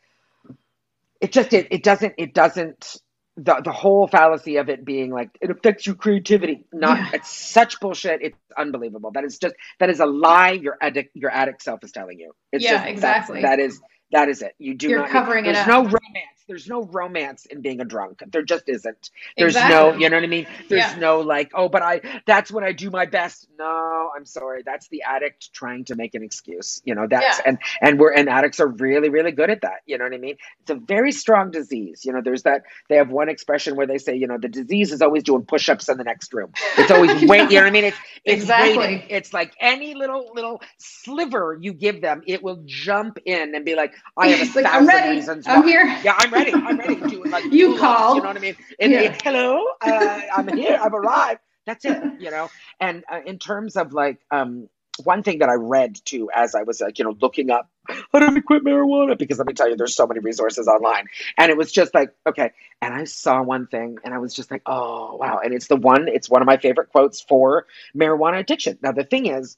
[1.19, 2.97] it just it, it doesn't it doesn't
[3.37, 6.65] the the whole fallacy of it being like it affects your creativity.
[6.73, 7.09] Not Yeah.
[7.13, 8.21] it's such bullshit.
[8.21, 9.11] It's unbelievable.
[9.11, 10.51] That is just that is a lie.
[10.51, 12.33] Your addict your addict self is telling you.
[12.51, 13.41] It's Yeah, just, exactly.
[13.41, 13.81] That is
[14.11, 14.53] that is it.
[14.59, 15.09] You do You're not.
[15.09, 15.67] covering it there's up.
[15.67, 16.40] no romance.
[16.51, 18.23] There's no romance in being a drunk.
[18.31, 19.11] There just isn't.
[19.37, 19.93] There's no.
[19.95, 20.47] You know what I mean?
[20.69, 20.99] There's Yeah.
[20.99, 21.51] no like.
[21.55, 22.01] Oh, but I.
[22.27, 23.47] That's when I do my best.
[23.57, 24.63] No, I'm sorry.
[24.65, 26.81] That's the addict trying to make an excuse.
[26.85, 27.07] You know.
[27.09, 27.43] That's Yeah.
[27.47, 29.81] and and we're and addicts are really really good at that.
[29.87, 30.37] You know what I mean?
[30.61, 32.03] It's a very strong disease.
[32.05, 32.21] You know.
[32.23, 32.63] There's that.
[32.89, 35.89] They have one expression where they say, you know, the disease is always doing push-ups
[35.89, 36.51] in the next room.
[36.77, 37.51] It's always wait.
[37.51, 37.85] You know what I mean?
[37.85, 38.77] It's it's Exactly.
[38.77, 39.03] waiting.
[39.09, 43.75] It's like any little little sliver you give them, it will jump in and be
[43.75, 45.67] like, I have a like, thousand reasons I'm why.
[45.67, 45.85] here.
[46.03, 46.40] Yeah, I'm ready.
[46.53, 47.31] I'm ready to do it.
[47.31, 48.17] Like You called.
[48.17, 48.55] You know what I mean?
[48.79, 49.15] And Yeah.
[49.23, 50.77] hello, uh, I'm here.
[50.81, 51.41] I've arrived.
[51.65, 52.01] That's it.
[52.19, 52.49] You know.
[52.79, 54.69] And uh, in terms of like, um,
[55.03, 58.19] one thing that I read too, as I was like, you know, looking up how
[58.19, 61.57] to quit marijuana, because let me tell you, there's so many resources online, and it
[61.57, 62.51] was just like, okay.
[62.81, 65.39] And I saw one thing, and I was just like, oh wow.
[65.43, 66.07] And it's the one.
[66.07, 68.77] It's one of my favorite quotes for marijuana addiction.
[68.81, 69.57] Now the thing is,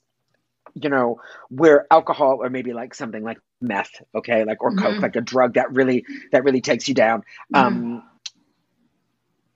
[0.75, 5.01] you know, where alcohol or maybe like something like meth, okay, like or coke, Mhm.
[5.01, 7.23] like a drug that really that really takes you down.
[7.53, 7.59] Mhm.
[7.59, 8.03] Um,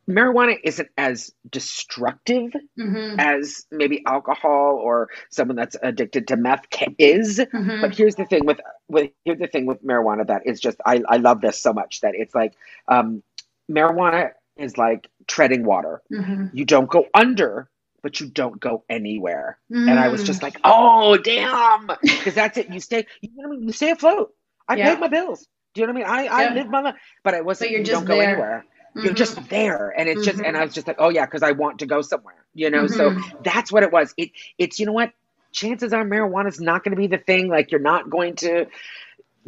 [0.09, 3.15] marijuana isn't as destructive Mhm.
[3.19, 6.65] as maybe alcohol or someone that's addicted to meth
[6.97, 7.39] is.
[7.39, 7.81] Mhm.
[7.81, 11.01] But here's the thing with with here's the thing with marijuana that is just I
[11.07, 12.53] I love this so much that it's like
[12.87, 13.21] um,
[13.69, 16.01] marijuana is like treading water.
[16.11, 16.51] Mhm.
[16.53, 17.69] You don't go under,
[18.07, 19.59] but you don't go anywhere.
[19.85, 20.25] And I was Mm.
[20.25, 22.69] just like, oh damn, because that's it.
[22.69, 23.63] You stay, you know what I mean?
[23.67, 24.33] You stay afloat.
[24.69, 24.87] I Yeah.
[24.87, 25.45] paid my bills.
[25.73, 26.29] Do you know what I mean?
[26.29, 27.71] I, I live my life, but I wasn't.
[27.71, 28.21] But you're you just don't go there.
[28.21, 28.65] anywhere.
[29.01, 29.17] You're Mhm.
[29.17, 30.41] just there, and it's just.
[30.41, 32.45] And I was just like, oh yeah, because I want to go somewhere.
[32.53, 33.43] You know, so Mhm.
[33.43, 34.13] that's what it was.
[34.17, 35.11] It it's you know what?
[35.51, 37.49] Chances are marijuana's not going to be the thing.
[37.49, 38.67] Like you're not going to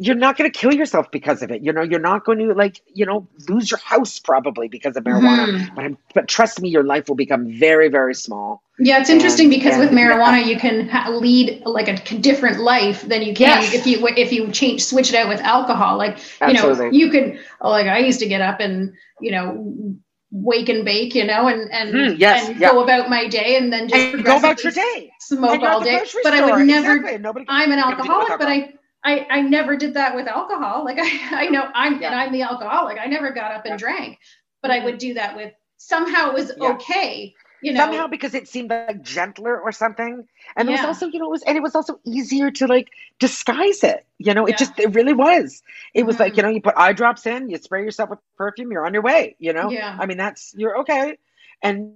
[0.02, 1.62] you're not going to kill yourself because of it.
[1.62, 5.04] You know, you're not going to like, you know, lose your house probably because of
[5.04, 5.46] marijuana.
[5.46, 5.74] Mm-hmm.
[5.74, 8.62] But, but trust me, your life will become very, very small.
[8.78, 12.60] Yeah, it's interesting and, because and, with marijuana, you can ha- lead like a different
[12.60, 13.74] life than you can yes.
[13.74, 15.98] if you if you change switch it out with alcohol.
[15.98, 16.86] Like you Absolutely.
[16.86, 19.98] know, you could like I used to get up and you know
[20.30, 22.70] wake and bake, you know, and and, mm, yes, and yeah.
[22.70, 26.02] go about my day and then just go about your day, smoke all day.
[26.22, 26.96] But I would never.
[26.96, 27.44] Exactly.
[27.48, 30.84] I'm an alcoholic, but I I, I never did that with alcohol.
[30.84, 32.08] Like I, I know I'm yeah.
[32.08, 32.98] and I'm the alcoholic.
[33.00, 34.18] I never got up and drank,
[34.62, 36.72] but I would do that with somehow it was yeah.
[36.72, 37.34] okay.
[37.62, 40.26] You know, somehow because it seemed like gentler or something.
[40.56, 40.74] And yeah.
[40.74, 43.84] it was also, you know, it was and it was also easier to like disguise
[43.84, 44.06] it.
[44.18, 45.62] You know, it just it really was.
[45.92, 46.22] It was mm-hmm.
[46.22, 48.94] like, you know, you put eye drops in, you spray yourself with perfume, you're on
[48.94, 49.70] your way, you know?
[49.70, 49.94] Yeah.
[49.98, 51.18] I mean that's you're okay.
[51.62, 51.94] And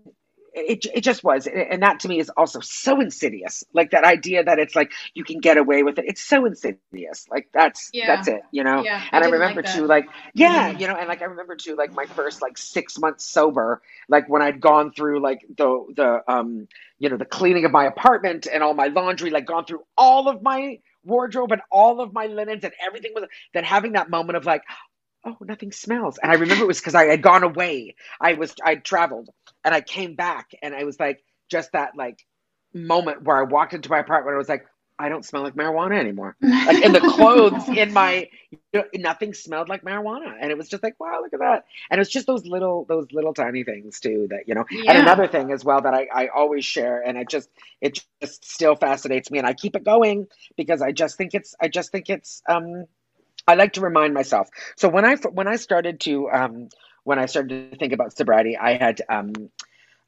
[0.55, 1.47] it, it just was.
[1.47, 3.65] And that to me is also so insidious.
[3.73, 6.05] Like that idea that it's like you can get away with it.
[6.07, 7.27] It's so insidious.
[7.31, 8.07] Like that's yeah.
[8.07, 8.85] that's it you know?
[8.85, 10.81] Yeah, and i, I remember like too like yeah mm-hmm.
[10.81, 14.29] you know and like i remember too like my first like six months sober like
[14.29, 18.47] when i'd gone through like the the um you know the cleaning of my apartment
[18.51, 22.27] and all my laundry like gone through all of my wardrobe and all of my
[22.27, 24.63] linens and everything was then having that moment of like
[25.25, 26.19] oh, nothing smells.
[26.23, 27.97] And I remember it was because I had gone away.
[28.21, 29.31] I was, I traveled
[29.65, 32.19] and I came back and I was like, just that like
[32.73, 34.35] moment where I walked into my apartment.
[34.35, 36.37] I was like, I don't smell like marijuana anymore.
[36.41, 40.35] Like in the clothes in my, you know, nothing smelled like marijuana.
[40.41, 41.65] And it was just like, wow, look at that.
[41.91, 44.93] And it was just those little, those little tiny things too that, you know, yeah.
[44.93, 47.49] and another thing as well that I, I always share and I just,
[47.81, 51.57] it just still fascinates me and I keep it going because I just think it's,
[51.61, 52.85] I just think it's, um,
[53.47, 54.49] I like to remind myself.
[54.77, 56.69] So when I when I started to um,
[57.05, 59.33] when I started to think about sobriety, I had um,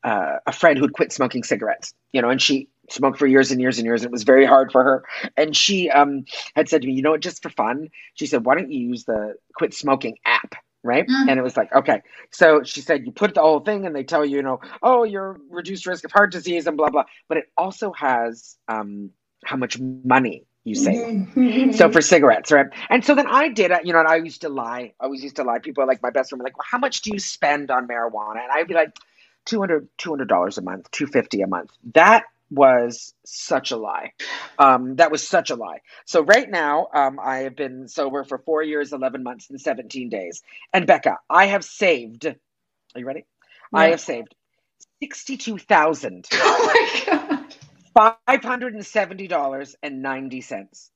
[0.02, 1.94] uh, a friend who'd quit smoking cigarettes.
[2.12, 4.02] You know, and she smoked for years and years and years.
[4.02, 5.04] And it was very hard for her.
[5.36, 8.54] And she um, had said to me, you know, just for fun, she said, why
[8.54, 10.54] don't you use the quit smoking app?
[10.82, 11.06] Right.
[11.06, 11.30] Mm.
[11.30, 12.02] And it was like, okay.
[12.30, 15.02] So she said, you put the whole thing and they tell you, you know, oh,
[15.02, 17.04] you're reduced risk of heart disease and blah, blah.
[17.28, 19.10] But it also has um,
[19.44, 20.94] how much money you say.
[20.94, 21.72] Mm-hmm.
[21.72, 22.66] so for cigarettes, right?
[22.90, 24.92] And so then I did it, you know, and I used to lie.
[25.00, 25.60] I always used to lie.
[25.60, 28.42] People like my best friend were like, well, how much do you spend on marijuana?
[28.42, 28.96] And I'd be like,
[29.46, 31.70] 200 $200 a month, 250 a month.
[31.94, 34.12] That was such a lie.
[34.58, 35.78] Um, that was such a lie.
[36.04, 40.08] So right now, um, I have been sober for four years, 11 months, and 17
[40.08, 40.42] days.
[40.72, 43.24] And Becca, I have saved, are you ready?
[43.72, 43.78] Yeah.
[43.78, 44.34] I have saved
[45.00, 46.26] 62,000.
[46.34, 46.72] Oh
[47.06, 47.45] my God
[47.96, 50.90] $570.90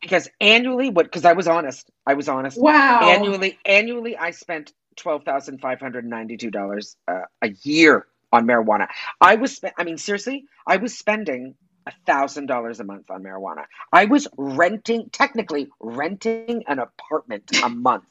[0.00, 1.90] because annually what because i was honest.
[2.06, 2.60] I was honest.
[2.60, 3.00] Wow.
[3.02, 8.86] Annually annually i spent $12592 uh, a year on marijuana.
[9.20, 11.54] I was spe- i mean seriously i was spending
[11.86, 13.64] a $1000 a month on marijuana.
[13.92, 18.04] I was renting technically renting an apartment a month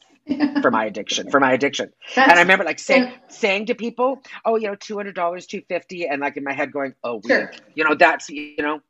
[0.62, 1.92] for my addiction for my addiction.
[2.14, 3.16] That's, and i remember like saying yeah.
[3.28, 7.20] saying to people oh you know $200 250 and like in my head going oh
[7.26, 7.52] sure.
[7.74, 8.80] you know that's you know.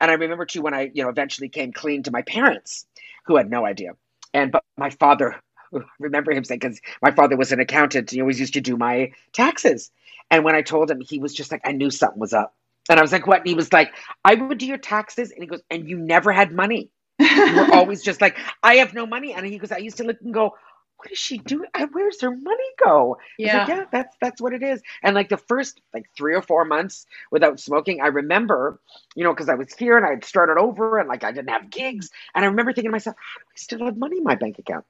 [0.00, 2.86] And i remember too when i you know eventually came clean to my parents
[3.26, 3.92] who had no idea.
[4.34, 5.40] And but my father
[5.98, 9.12] remember him saying because my father was an accountant he always used to do my
[9.32, 9.90] taxes.
[10.30, 12.54] And when i told him he was just like i knew something was up.
[12.90, 13.38] And i was like what?
[13.38, 13.92] And he was like
[14.26, 16.90] i would do your taxes and he goes and you never had money.
[17.18, 19.32] You were always just like i have no money.
[19.32, 20.54] And he goes i used to look and go
[21.02, 21.68] what is she doing?
[21.92, 23.18] Where's her money go?
[23.38, 23.58] Yeah.
[23.58, 24.80] Like, yeah, that's that's what it is.
[25.02, 28.80] And like the first like three or four months without smoking, I remember,
[29.16, 31.50] you know, because I was here and I had started over and like I didn't
[31.50, 32.10] have gigs.
[32.34, 34.58] And I remember thinking to myself, how do I still have money in my bank
[34.60, 34.84] account?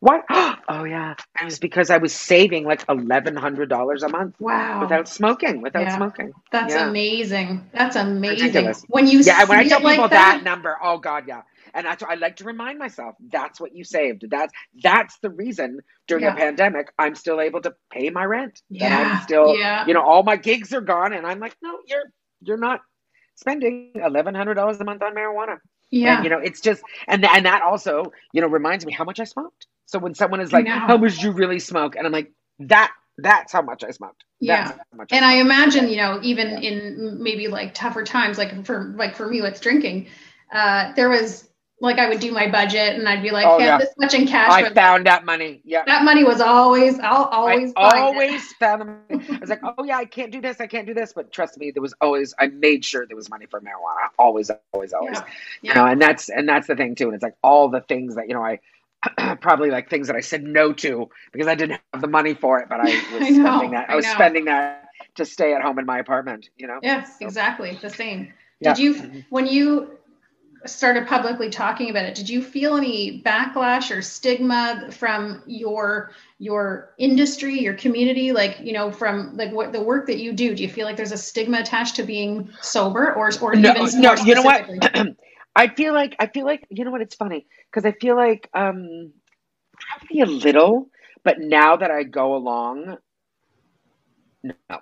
[0.00, 0.24] What?
[0.68, 4.34] Oh yeah, it was because I was saving like eleven hundred dollars a month.
[4.40, 4.80] Wow!
[4.80, 5.96] Without smoking, without yeah.
[5.96, 6.32] smoking.
[6.50, 6.88] That's yeah.
[6.88, 7.70] amazing.
[7.72, 8.46] That's amazing.
[8.48, 8.82] Ridiculous.
[8.88, 11.42] When you yeah, when I tell people like that, that number, oh god, yeah.
[11.72, 14.24] And that's I like to remind myself that's what you saved.
[14.28, 15.78] That's that's the reason
[16.08, 16.34] during yeah.
[16.34, 18.60] a pandemic I'm still able to pay my rent.
[18.68, 18.86] Yeah.
[18.86, 19.86] And I'm still yeah.
[19.86, 22.80] you know, all my gigs are gone and I'm like, no, you're you're not
[23.36, 25.58] spending eleven hundred dollars a month on marijuana.
[25.90, 26.16] Yeah.
[26.16, 29.20] And, you know, it's just and and that also, you know, reminds me how much
[29.20, 29.66] I smoked.
[29.86, 31.96] So when someone is like, How much do you really smoke?
[31.96, 34.24] And I'm like, that that's how much I smoked.
[34.40, 34.72] yeah.
[35.10, 39.16] and I, I imagine, you know, even in maybe like tougher times, like for like
[39.16, 40.08] for me with drinking,
[40.52, 41.48] uh, there was
[41.80, 43.76] like I would do my budget and I'd be like, oh, yeah.
[43.76, 44.50] this much in cash.
[44.50, 45.60] I found that money.
[45.64, 45.82] Yeah.
[45.84, 48.56] That money was always, I'll always, I always it.
[48.58, 49.26] found the money.
[49.30, 50.58] I was like, oh yeah, I can't do this.
[50.58, 51.12] I can't do this.
[51.12, 54.08] But trust me, there was always, I made sure there was money for marijuana.
[54.18, 55.18] Always, always, always.
[55.18, 55.24] Yeah.
[55.60, 55.70] Yeah.
[55.70, 57.06] You know, and that's, and that's the thing too.
[57.06, 58.58] And it's like all the things that, you know, I,
[59.42, 62.58] probably like things that I said no to because I didn't have the money for
[62.60, 63.90] it, but I was I know, spending that.
[63.90, 64.12] I, I was know.
[64.12, 66.80] spending that to stay at home in my apartment, you know?
[66.82, 67.26] Yes, so.
[67.26, 67.78] exactly.
[67.82, 68.32] The same.
[68.60, 68.72] Yeah.
[68.72, 69.20] Did you, mm-hmm.
[69.28, 69.95] when you
[70.66, 76.94] started publicly talking about it, did you feel any backlash or stigma from your your
[76.98, 80.54] industry, your community, like you know, from like what the work that you do?
[80.54, 84.00] Do you feel like there's a stigma attached to being sober, or or no, even
[84.00, 84.14] no?
[84.24, 84.68] You know what?
[85.56, 87.00] I feel like I feel like you know what?
[87.00, 89.12] It's funny because I feel like um
[89.78, 90.88] probably a little,
[91.24, 92.98] but now that I go along,
[94.42, 94.80] no,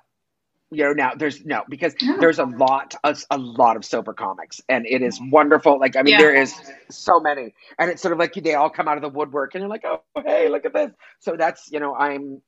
[0.74, 2.16] you know now there's no because yeah.
[2.18, 5.78] there's a lot a, a, lot of sober comics and it is wonderful.
[5.78, 6.18] Like i mean yeah.
[6.18, 6.54] there is
[6.90, 9.62] so many and it's sort of like they all come out of the woodwork and
[9.62, 10.90] you're like oh hey look at this.
[11.20, 12.42] So that's you know i'm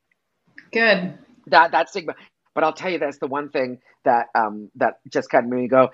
[0.72, 1.18] good.
[1.46, 2.14] That that stigma.
[2.54, 5.62] But i'll tell you that's the one thing that um that just kind of made
[5.62, 5.90] me go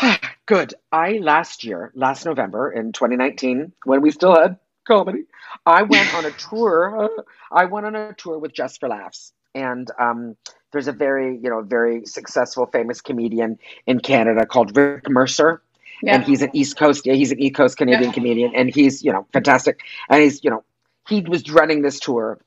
[0.46, 0.74] good.
[0.92, 5.24] I last year last november in 2019 when we still had comedy
[5.64, 7.10] i went on a tour
[7.50, 10.36] i went on a tour with just for laughs and um,
[10.70, 15.62] there's a very you know very successful famous comedian in Canada called Rick Mercer.
[16.02, 16.16] Yeah.
[16.16, 18.12] And he's an East Coast, yeah, he's an East Coast Canadian yeah.
[18.12, 19.80] comedian, and he's you know fantastic.
[20.10, 20.62] And he's you know
[21.08, 22.38] he was running this tour,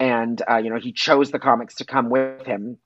[0.00, 2.78] and uh, you know he chose the comics to come with him,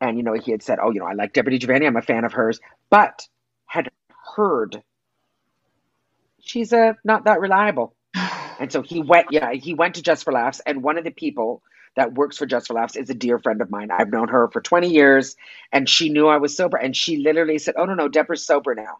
[0.00, 2.02] and you know he had said, oh you know I like Debra DiGiovanni, I'm a
[2.02, 3.26] fan of hers, but
[3.66, 3.88] had
[4.36, 4.80] heard
[6.38, 7.96] she's a uh, not that reliable,
[8.60, 11.10] and so he went yeah he went to Just for Laughs, and one of the
[11.10, 11.62] people
[11.98, 13.90] that works for Just for Laughs is a dear friend of mine.
[13.92, 15.36] I've known her for 20 years
[15.72, 18.74] and she knew I was sober and she literally said, Oh no, no, Debra's sober
[18.76, 18.98] now.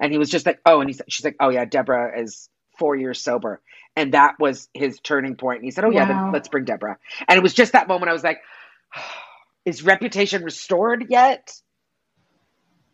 [0.00, 2.96] And he was just like, Oh, and he's she's like, Oh yeah, Debra is four
[2.96, 3.62] years sober.
[3.96, 5.58] And that was his turning point.
[5.58, 5.92] And he said, Oh wow.
[5.92, 6.98] yeah, then let's bring Debra.
[7.28, 8.40] And it was just that moment I was like,
[9.66, 11.52] Is reputation restored yet?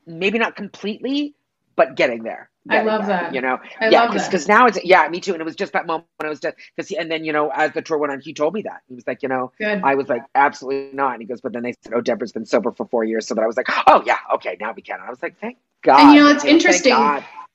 [0.07, 1.37] Maybe not completely,
[1.77, 2.51] but getting there.
[2.69, 3.35] I love that.
[3.35, 5.33] You know, I yeah, because now it's yeah, me too.
[5.33, 7.51] And it was just that moment when I was just because and then you know
[7.51, 9.83] as the tour went on, he told me that he was like, you know, Good.
[9.85, 11.13] I was like, absolutely not.
[11.13, 13.35] And he goes, but then they said, oh, Debra's been sober for four years, so
[13.35, 14.97] that I was like, oh yeah, okay, now we can.
[14.97, 16.01] And I was like, thank God.
[16.01, 16.97] And you know, it's interesting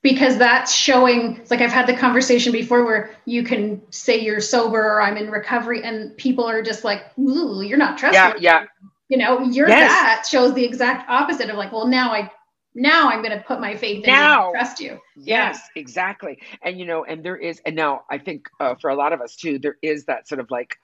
[0.02, 1.44] because that's showing.
[1.50, 5.30] Like I've had the conversation before where you can say you're sober or I'm in
[5.30, 8.42] recovery, and people are just like, ooh, you're not trustworthy.
[8.42, 8.66] Yeah, yeah.
[9.08, 9.90] You know, your yes.
[9.90, 12.30] that shows the exact opposite of like, well, now I
[12.74, 14.98] now I'm going to put my faith in now, you trust you.
[15.16, 15.80] Yes, yeah.
[15.80, 16.38] exactly.
[16.62, 19.20] And you know, and there is, and now I think uh, for a lot of
[19.20, 20.76] us too, there is that sort of like,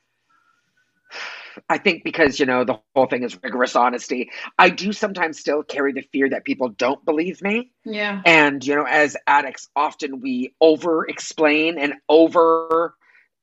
[1.71, 4.31] I think because you know the whole thing is rigorous honesty.
[4.59, 7.71] I do sometimes still carry the fear that people don't believe me.
[7.85, 8.21] Yeah.
[8.27, 12.95] And you know, as addicts, often we over explain and over,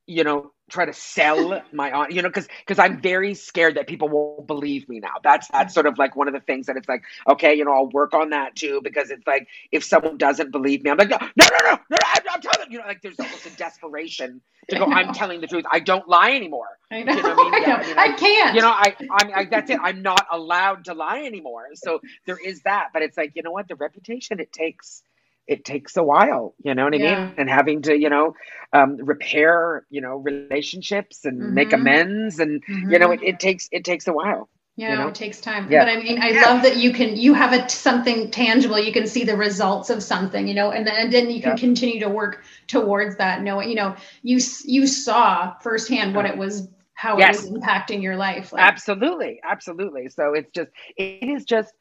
[0.06, 3.86] you know, try to sell my on you know because because i'm very scared that
[3.86, 5.12] people won't believe me now.
[5.22, 7.72] That's that's sort of like one of the things that it's like okay you know
[7.72, 11.10] i'll work on that too because it's like if someone doesn't believe me i'm like
[11.10, 14.40] no no no no, no I'm, I'm telling you know like there's almost a desperation
[14.70, 15.64] to go i'm telling the truth.
[15.70, 16.68] I don't lie anymore.
[16.90, 17.62] I know, you know I, mean?
[17.62, 18.54] yeah, I, mean, I, can't.
[18.54, 19.78] you know i i'm I, that's it.
[19.82, 21.66] I'm not allowed to lie anymore.
[21.74, 22.88] So there is that.
[22.92, 23.68] But it's like you know what?
[23.68, 25.02] The reputation it takes
[25.46, 27.24] it takes a while, you know what I yeah.
[27.26, 27.34] mean?
[27.36, 28.34] And having to, you know,
[28.72, 31.54] um, repair, you know, relationships and mm-hmm.
[31.54, 32.90] make amends and, mm-hmm.
[32.90, 34.48] you know, it, it, takes, it takes a while.
[34.76, 35.08] Yeah, you know?
[35.08, 35.70] it takes time.
[35.70, 35.84] Yeah.
[35.84, 36.40] But I mean, I yeah.
[36.42, 38.78] love that you can, you have a, something tangible.
[38.78, 41.50] You can see the results of something, you know, and then, and then you can
[41.50, 41.56] yeah.
[41.56, 43.42] continue to work towards that.
[43.42, 47.44] Knowing, you know, you, you saw firsthand what it was, how yes.
[47.44, 48.52] it was impacting your life.
[48.52, 49.40] Like, absolutely.
[49.48, 50.08] Absolutely.
[50.08, 51.72] So it's just, it is just,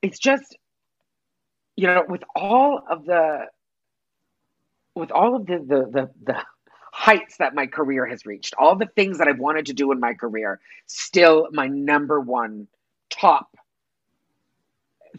[0.00, 0.56] it's just
[1.80, 3.46] you know, with all of the
[4.94, 6.36] with all of the the the, the
[6.92, 9.98] heights that my career has reached, all the things that I've wanted to do in
[9.98, 12.68] my career, still my number one
[13.08, 13.56] top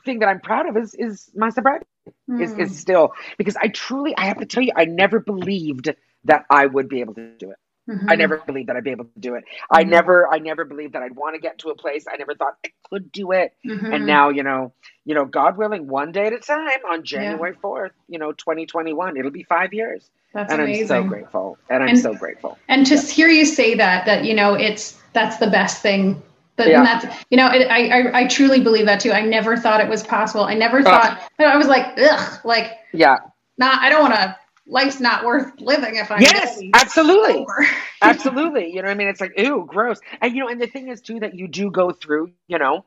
[0.06, 1.86] thing that I'm proud of is is my sobriety.
[2.30, 2.42] Mm.
[2.42, 2.76] Is is hmm.
[2.76, 5.94] still because I truly I have to tell you I never believed
[6.26, 7.58] that I would be able to do it.
[7.90, 8.10] Mm-hmm.
[8.10, 9.44] I never believed that I'd be able to do it.
[9.44, 9.76] Mm-hmm.
[9.78, 12.06] I never, I never believed that I'd want to get to a place.
[12.12, 13.54] I never thought I could do it.
[13.66, 13.94] Mm-hmm.
[13.94, 14.74] And now, you know,
[15.06, 18.14] you know, God willing, one day at a time on January fourth, yeah.
[18.14, 20.10] you know, 2021, it'll be five years.
[20.34, 20.62] That's amazing.
[20.62, 20.96] and amazing.
[20.96, 21.58] I'm so grateful.
[21.70, 22.58] And I'm and, so grateful.
[22.68, 23.02] And to yeah.
[23.02, 26.22] hear you say that, that you know, it's that's the best thing.
[26.56, 26.84] But yeah.
[26.84, 29.12] that's you know, it, I, I I truly believe that too.
[29.12, 30.44] I never thought it was possible.
[30.44, 31.20] I never thought.
[31.40, 33.18] Uh, I was like, ugh, like yeah.
[33.58, 34.38] Nah, I don't want to
[34.72, 37.46] life's not worth living if I'm yes, absolutely,
[38.02, 38.70] absolutely.
[38.74, 40.00] You know, what I mean, it's like ew, gross.
[40.22, 42.86] And you know, and the thing is too that you do go through, you know,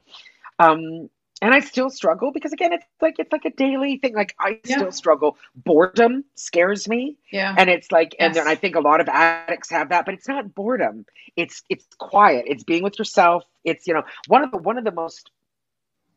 [0.59, 1.11] um,
[1.43, 4.15] and I still struggle because again, it's like it's like a daily thing.
[4.15, 4.79] Like I yeah.
[4.79, 5.37] still struggle.
[5.55, 7.19] Boredom scares me.
[7.31, 8.27] Yeah, and it's like, yes.
[8.27, 11.05] and then I think a lot of addicts have that, but it's not boredom.
[11.37, 12.47] It's it's quiet.
[12.49, 13.45] It's being with yourself.
[13.63, 15.31] It's you know one of the one of the most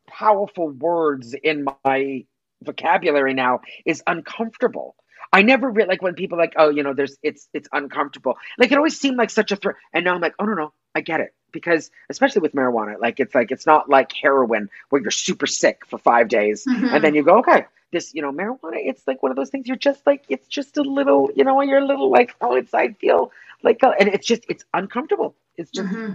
[0.07, 2.26] powerful words in my
[2.63, 4.95] vocabulary now is uncomfortable
[5.32, 8.38] I never really like when people like, oh, you know, there's it's it's uncomfortable.
[8.57, 10.73] Like it always seemed like such a threat, and now I'm like, oh no no,
[10.95, 15.01] I get it because especially with marijuana, like it's like it's not like heroin where
[15.01, 16.86] you're super sick for five days mm-hmm.
[16.93, 19.67] and then you go, okay, this, you know, marijuana, it's like one of those things
[19.67, 22.55] you're just like, it's just a little, you know, when you're a little like, oh,
[22.55, 23.32] it's, I feel
[23.63, 25.36] like, uh, and it's just, it's uncomfortable.
[25.55, 26.13] It's just, mm-hmm.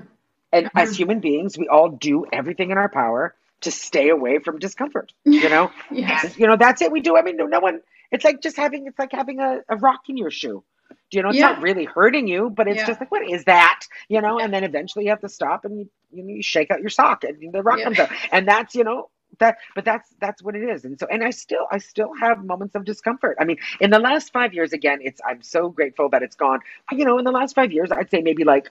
[0.52, 0.78] and mm-hmm.
[0.78, 5.12] as human beings, we all do everything in our power to stay away from discomfort,
[5.24, 5.70] you know?
[5.90, 6.36] yes.
[6.36, 6.92] You know, that's it.
[6.92, 7.16] We do.
[7.16, 7.80] I mean, no, no one,
[8.12, 10.62] it's like just having, it's like having a, a rock in your shoe.
[11.10, 11.52] Do you know, it's yeah.
[11.52, 12.86] not really hurting you, but it's yeah.
[12.86, 13.80] just like, what is that?
[14.08, 14.44] You know, yeah.
[14.44, 16.90] and then eventually you have to stop and you, you, know, you shake out your
[16.90, 18.10] sock and the rock comes out.
[18.30, 19.08] And that's, you know,
[19.38, 22.44] that but that's that's what it is and so and i still i still have
[22.44, 26.08] moments of discomfort i mean in the last five years again it's i'm so grateful
[26.08, 26.60] that it's gone
[26.92, 28.70] you know in the last five years i'd say maybe like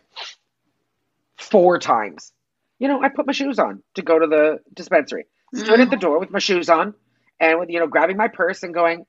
[1.38, 2.32] four times
[2.80, 5.84] you know i put my shoes on to go to the dispensary stood mm.
[5.84, 6.94] at the door with my shoes on
[7.40, 9.06] and with you know grabbing my purse and going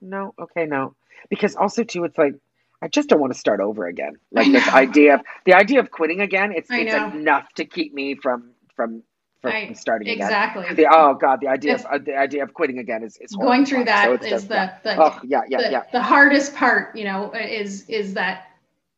[0.00, 0.94] no okay no
[1.28, 2.34] because also too it's like
[2.82, 4.12] I just don't want to start over again.
[4.30, 8.16] Like this idea of the idea of quitting again, it's it's enough to keep me
[8.16, 9.02] from from
[9.40, 10.62] from I, starting exactly.
[10.62, 10.72] again.
[10.72, 10.86] Exactly.
[10.90, 13.84] Oh god, the idea of uh, the idea of quitting again is, is going through
[13.84, 14.78] that so is just, the, yeah.
[14.82, 16.96] the oh yeah yeah the, yeah the hardest part.
[16.96, 18.46] You know, is is that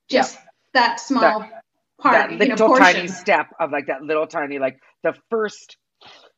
[0.09, 0.41] just yeah.
[0.75, 1.65] that small that,
[2.01, 5.77] part, that little know, tiny step of like that little tiny like the first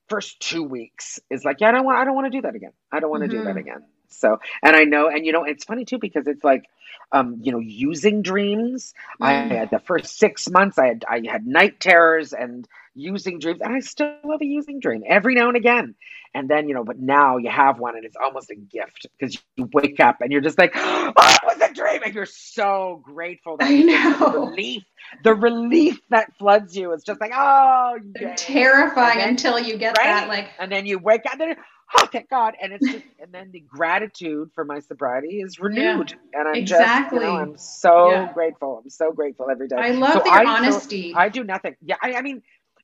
[0.08, 2.54] first two weeks is like yeah I don't want I don't want to do that
[2.54, 2.72] again.
[2.92, 3.38] I don't want to mm-hmm.
[3.38, 3.58] do that mm-hmm.
[3.58, 3.84] again.
[4.11, 6.68] So, and I know, and you know, it's funny too because it's like,
[7.12, 8.94] um, you know, using dreams.
[9.20, 9.26] Mm.
[9.26, 13.61] I had the first six months, I had I had night terrors and using dreams,
[13.62, 15.95] and I still have a using dream every now and again.
[16.32, 19.36] And then, you know, but now you have one, and it's almost a gift because
[19.57, 21.14] you wake up and you're just like, oh, it
[21.45, 23.57] was a dream, and you're so grateful.
[23.57, 24.82] That I know the relief,
[25.24, 26.93] the relief that floods you.
[26.93, 27.99] It's just like, oh,
[28.36, 30.05] terrifying then, until you get right?
[30.05, 31.41] that, like, and then you wake up.
[31.41, 31.57] And
[31.97, 32.55] oh thank God.
[32.61, 36.11] And it's just and then the gratitude for my sobriety is renewed.
[36.11, 37.18] Yeah, and I'm exactly.
[37.18, 38.32] just you know, I'm so yeah.
[38.32, 38.80] grateful.
[38.82, 39.76] I'm so grateful every day.
[39.76, 41.12] I love so your I, honesty.
[41.12, 41.76] So I do nothing.
[41.82, 42.43] Yeah, I, I mean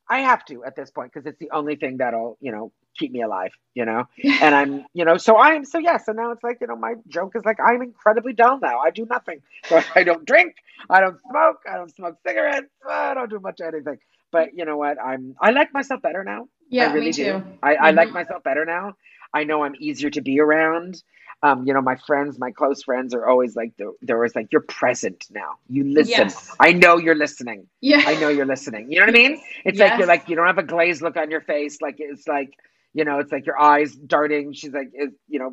[0.09, 3.13] I have to at this point because it's the only thing that'll, you know, keep
[3.13, 4.05] me alive, you know?
[4.41, 6.95] and I'm, you know, so I'm, so yeah, so now it's like, you know, my
[7.09, 8.79] joke is like, I'm incredibly dull now.
[8.79, 9.41] I do nothing.
[9.69, 10.55] So I don't drink,
[10.89, 13.99] I don't smoke, I don't smoke cigarettes, I don't do much of anything.
[14.31, 14.97] But you know what?
[15.03, 16.47] I'm, I like myself better now.
[16.71, 17.25] Yeah, I really me too.
[17.25, 17.45] do.
[17.63, 17.85] I, mm-hmm.
[17.85, 18.15] I like mm-hmm.
[18.15, 18.95] myself better now.
[19.33, 21.03] I know I'm easier to be around.
[21.43, 24.63] Um, you know, my friends, my close friends are always like, they're, always like, you're
[24.63, 25.57] present now.
[25.69, 26.11] You listen.
[26.11, 26.57] Yes.
[26.59, 27.67] I know you're listening.
[27.83, 28.03] Yeah.
[28.07, 28.91] I know you're listening.
[28.91, 29.43] You know what I mean?
[29.65, 29.91] It's yes.
[29.91, 31.83] like, you're like, you don't have a glazed look on your face.
[31.83, 32.55] Like, it's like,
[32.95, 34.55] you know, it's like your eyes darting.
[34.55, 35.51] She's like, is, you know,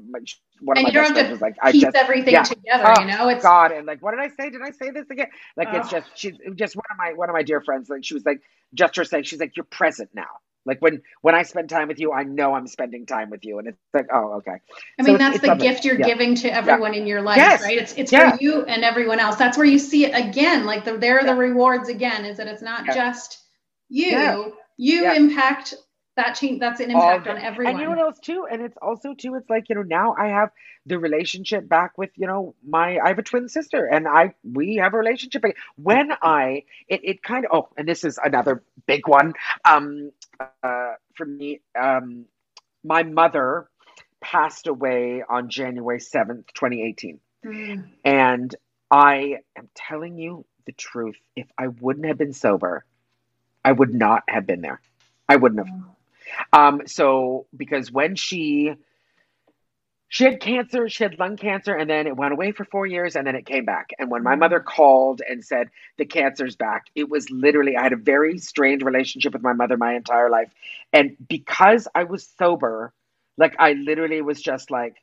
[0.61, 2.43] one of and my best friends was like, I just everything yeah.
[2.43, 2.85] together.
[2.87, 3.73] Oh, you know, it's God.
[3.73, 4.49] And like, what did I say?
[4.49, 5.27] Did I say this again?
[5.57, 5.79] Like, oh.
[5.79, 7.89] it's just she's just one of my one of my dear friends.
[7.89, 8.41] Like, she was like,
[8.73, 10.29] just her saying, she's like, you're present now.
[10.65, 13.59] Like when when I spend time with you, I know I'm spending time with you,
[13.59, 14.57] and it's like, oh, okay.
[14.99, 16.05] I mean, so that's the gift you're yeah.
[16.05, 17.01] giving to everyone yeah.
[17.01, 17.61] in your life, yes.
[17.61, 17.77] right?
[17.77, 18.31] It's it's yeah.
[18.31, 19.35] for you and everyone else.
[19.35, 20.65] That's where you see it again.
[20.65, 22.23] Like the, there are the rewards again.
[22.25, 23.43] Is that it's not just
[23.89, 24.55] you.
[24.77, 25.75] You impact
[26.15, 28.45] that change that's an impact on everyone and you know what else too?
[28.49, 30.49] And it's also too it's like you know now i have
[30.85, 34.75] the relationship back with you know my i have a twin sister and i we
[34.75, 35.43] have a relationship
[35.75, 39.33] when i it, it kind of oh and this is another big one.
[39.65, 40.11] Um
[40.63, 42.25] uh for me um
[42.83, 43.69] my mother
[44.21, 47.85] passed away on january 7th 2018 mm.
[48.05, 48.55] and
[48.89, 51.17] i am telling you the truth.
[51.35, 52.85] If i wouldn't have been sober
[53.65, 54.81] i would not have been there.
[55.27, 55.92] I wouldn't have
[56.51, 58.73] um, so because when she
[60.13, 63.15] she had cancer, she had lung cancer, and then it went away for four years,
[63.15, 63.89] and then it came back.
[63.97, 67.93] And when my mother called and said the cancer's back, it was literally I had
[67.93, 70.51] a very strained relationship with my mother my entire life,
[70.91, 72.93] and because I was sober,
[73.37, 74.97] like I literally was just like,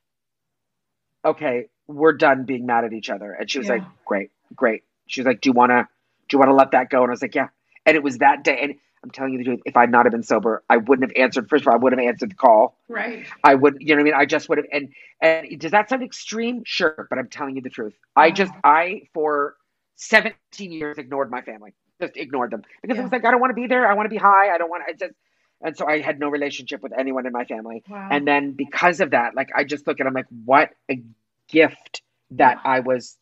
[1.25, 3.33] okay, we're done being mad at each other.
[3.33, 3.75] And she was yeah.
[3.75, 4.85] like, great, great.
[5.09, 5.89] She was like, do you wanna
[6.29, 7.03] do you wanna let that go?
[7.03, 7.49] And I was like, yeah.
[7.85, 9.61] And it was that day, and I'm telling you the truth.
[9.65, 11.49] If I'd not have been sober, I wouldn't have answered.
[11.49, 12.77] First of all, I would have answered the call.
[12.89, 13.27] Right.
[13.43, 14.15] I would, you know what I mean?
[14.15, 14.67] I just would have.
[14.71, 14.93] And
[15.23, 16.63] and does that sound extreme?
[16.65, 17.95] Sure, but I'm telling you the truth.
[18.15, 18.35] I uh-huh.
[18.35, 19.57] just, I for
[19.97, 21.73] 17 years ignored my family.
[22.01, 23.03] Just ignored them because yeah.
[23.03, 23.87] it was like I don't want to be there.
[23.87, 24.55] I want to be high.
[24.55, 24.83] I don't want.
[24.87, 25.15] I just.
[25.63, 27.83] And so I had no relationship with anyone in my family.
[27.87, 28.09] Wow.
[28.11, 31.03] And then because of that, like I just look at, I'm like, what a
[31.51, 33.19] gift that I was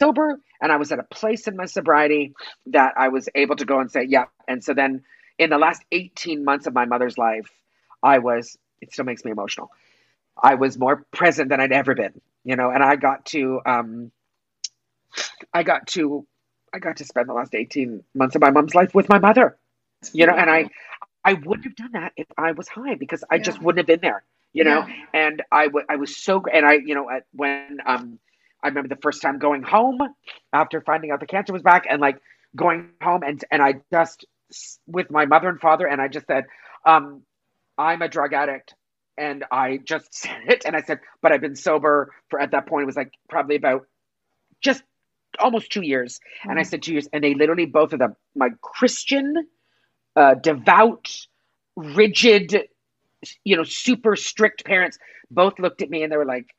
[0.00, 2.34] sober and I was at a place in my sobriety
[2.66, 4.24] that I was able to go and say, yeah.
[4.48, 5.02] And so then
[5.38, 7.50] in the last 18 months of my mother's life,
[8.02, 9.70] I was, it still makes me emotional.
[10.40, 14.12] I was more present than I'd ever been, you know, and I got to, um,
[15.52, 16.26] I got to,
[16.72, 19.56] I got to spend the last 18 months of my mom's life with my mother,
[20.12, 20.68] you know, and I,
[21.24, 23.42] I wouldn't have done that if I was high because I yeah.
[23.42, 24.94] just wouldn't have been there, you know, yeah.
[25.14, 28.18] and I, w- I was so, and I, you know, at, when, um,
[28.62, 29.98] I remember the first time going home
[30.52, 32.20] after finding out the cancer was back and like
[32.54, 34.26] going home and, and I just
[34.86, 36.44] with my mother and father, and I just said,
[36.84, 37.22] um,
[37.78, 38.74] "I'm a drug addict.
[39.18, 42.66] and I just said it and I said, but I've been sober for at that
[42.66, 43.86] point it was like probably about
[44.60, 44.82] just
[45.38, 46.18] almost two years.
[46.18, 46.50] Mm-hmm.
[46.50, 49.46] And I said two years, and they literally both of them, my Christian,
[50.14, 51.10] uh, devout,
[51.76, 52.68] rigid,
[53.44, 54.98] you know, super strict parents,
[55.30, 56.54] both looked at me and they were like,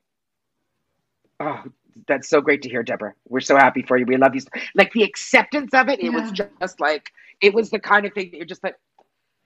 [1.39, 1.63] "Oh,
[2.07, 3.13] that's so great to hear, Debra.
[3.27, 4.05] We're so happy for you.
[4.05, 4.41] We love you."
[4.75, 6.21] Like the acceptance of it, it yeah.
[6.21, 8.75] was just like it was the kind of thing that you're just like,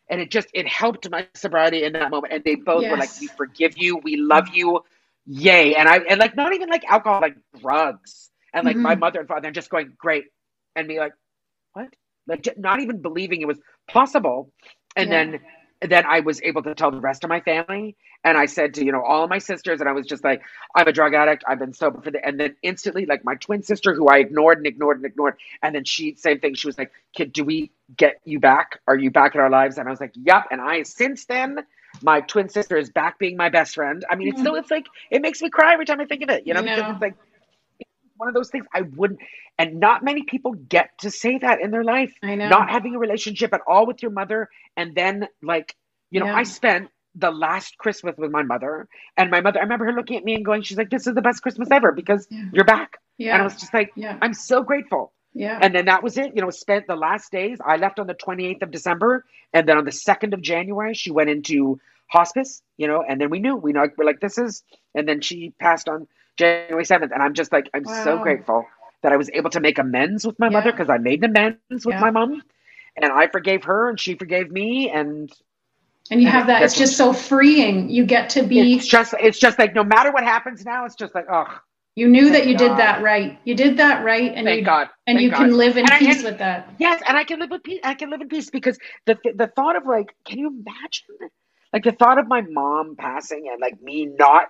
[0.09, 2.33] and it just it helped my sobriety in that moment.
[2.33, 2.91] And they both yes.
[2.91, 3.97] were like, "We forgive you.
[3.97, 4.81] We love you."
[5.25, 5.75] Yay!
[5.75, 8.83] And I and like not even like alcohol, like drugs and like mm-hmm.
[8.83, 10.25] my mother and father and just going great
[10.75, 11.13] and be like
[11.73, 11.87] what
[12.27, 14.51] like not even believing it was possible
[14.95, 15.23] and yeah.
[15.23, 15.39] then
[15.82, 17.95] then I was able to tell the rest of my family.
[18.23, 20.43] And I said to, you know, all my sisters, and I was just like,
[20.75, 21.43] I'm a drug addict.
[21.47, 24.59] I've been sober for the, and then instantly, like my twin sister, who I ignored
[24.59, 25.38] and ignored and ignored.
[25.63, 26.53] And then she, same thing.
[26.53, 28.79] She was like, kid, do we get you back?
[28.88, 29.79] Are you back in our lives?
[29.79, 30.45] And I was like, yep.
[30.51, 31.65] And I, since then,
[32.03, 34.05] my twin sister is back being my best friend.
[34.07, 36.29] I mean, it's still, it's like, it makes me cry every time I think of
[36.29, 37.15] it, you know, because it's like,
[38.22, 39.19] one of those things I wouldn't,
[39.57, 42.13] and not many people get to say that in their life.
[42.22, 42.49] I know.
[42.49, 44.47] Not having a relationship at all with your mother.
[44.78, 45.76] And then, like,
[46.11, 46.36] you know, yeah.
[46.36, 50.17] I spent the last Christmas with my mother, and my mother, I remember her looking
[50.17, 52.45] at me and going, She's like, This is the best Christmas ever because yeah.
[52.53, 52.99] you're back.
[53.17, 53.34] Yeah.
[53.34, 54.17] And I was just like, yeah.
[54.22, 55.13] I'm so grateful.
[55.34, 55.57] Yeah.
[55.59, 56.36] And then that was it.
[56.36, 57.57] You know, spent the last days.
[57.65, 59.26] I left on the 28th of December.
[59.53, 61.80] And then on the 2nd of January, she went into
[62.12, 65.22] hospice, you know, and then we knew, we know, we're like, this is, and then
[65.22, 66.07] she passed on
[66.38, 67.12] January 7th.
[67.14, 68.03] And I'm just like, I'm wow.
[68.03, 68.66] so grateful
[69.01, 70.53] that I was able to make amends with my yeah.
[70.53, 72.01] mother because I made amends with yeah.
[72.01, 72.43] my mom
[72.97, 74.89] and I forgave her and she forgave me.
[74.89, 75.32] And,
[76.12, 77.89] and you have that, it's just so freeing.
[77.89, 80.95] You get to be, it's just, it's just like, no matter what happens now, it's
[80.95, 81.47] just like, oh,
[81.95, 82.68] you knew that you God.
[82.68, 83.38] did that right.
[83.43, 84.88] You did that right, and Thank you God.
[85.07, 85.38] and Thank you God.
[85.39, 86.74] can live in and peace can, with that.
[86.80, 87.82] Yes, and I can live with peace.
[87.84, 91.30] I can live in peace because the the thought of like, can you imagine,
[91.74, 94.47] like the thought of my mom passing and like me not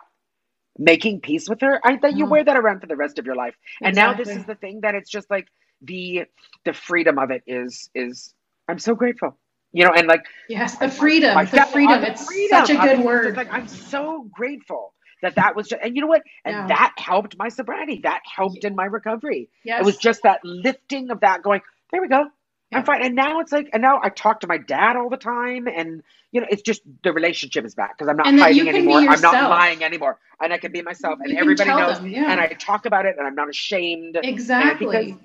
[0.77, 2.29] making peace with her i that you mm.
[2.29, 3.87] wear that around for the rest of your life exactly.
[3.87, 5.47] and now this is the thing that it's just like
[5.81, 6.23] the
[6.65, 8.33] the freedom of it is is
[8.67, 9.37] i'm so grateful
[9.73, 12.65] you know and like yes the freedom the freedom it's freedom.
[12.65, 16.07] such a good word like i'm so grateful that that was just and you know
[16.07, 16.67] what and yeah.
[16.67, 19.81] that helped my sobriety that helped in my recovery yes.
[19.81, 21.61] it was just that lifting of that going
[21.91, 22.25] there we go.
[22.73, 23.03] I'm fine.
[23.03, 26.03] And now it's like, and now I talk to my dad all the time, and
[26.31, 28.99] you know, it's just the relationship is back because I'm not hiding anymore.
[28.99, 31.97] I'm not lying anymore, and I can be myself, and everybody knows.
[31.97, 32.31] Them, yeah.
[32.31, 34.17] And I talk about it, and I'm not ashamed.
[34.21, 35.17] Exactly.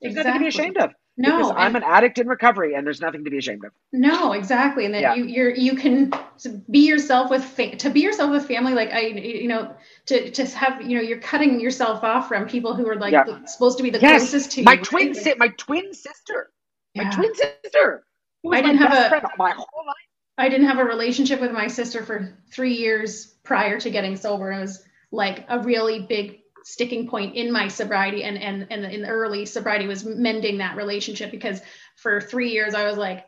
[0.00, 0.14] There's exactly.
[0.14, 0.92] nothing to be ashamed of.
[1.18, 3.72] No, because I'm an addict in recovery, and there's nothing to be ashamed of.
[3.90, 5.14] No, exactly, and then yeah.
[5.14, 6.12] you you're you can
[6.70, 8.74] be yourself with fa- to be yourself with family.
[8.74, 9.74] Like I, you know,
[10.06, 13.44] to to have you know you're cutting yourself off from people who are like yeah.
[13.46, 14.22] supposed to be the yes.
[14.22, 14.84] closest to my you.
[14.84, 16.50] Twin si- my twin sister
[16.96, 17.04] yeah.
[17.04, 18.04] My twin sister.
[18.52, 19.96] I didn't have a my whole life.
[20.38, 24.52] I didn't have a relationship with my sister for three years prior to getting sober.
[24.52, 29.02] It was like a really big sticking point in my sobriety and and and in
[29.02, 31.60] the early sobriety was mending that relationship because
[31.96, 33.24] for three years I was like,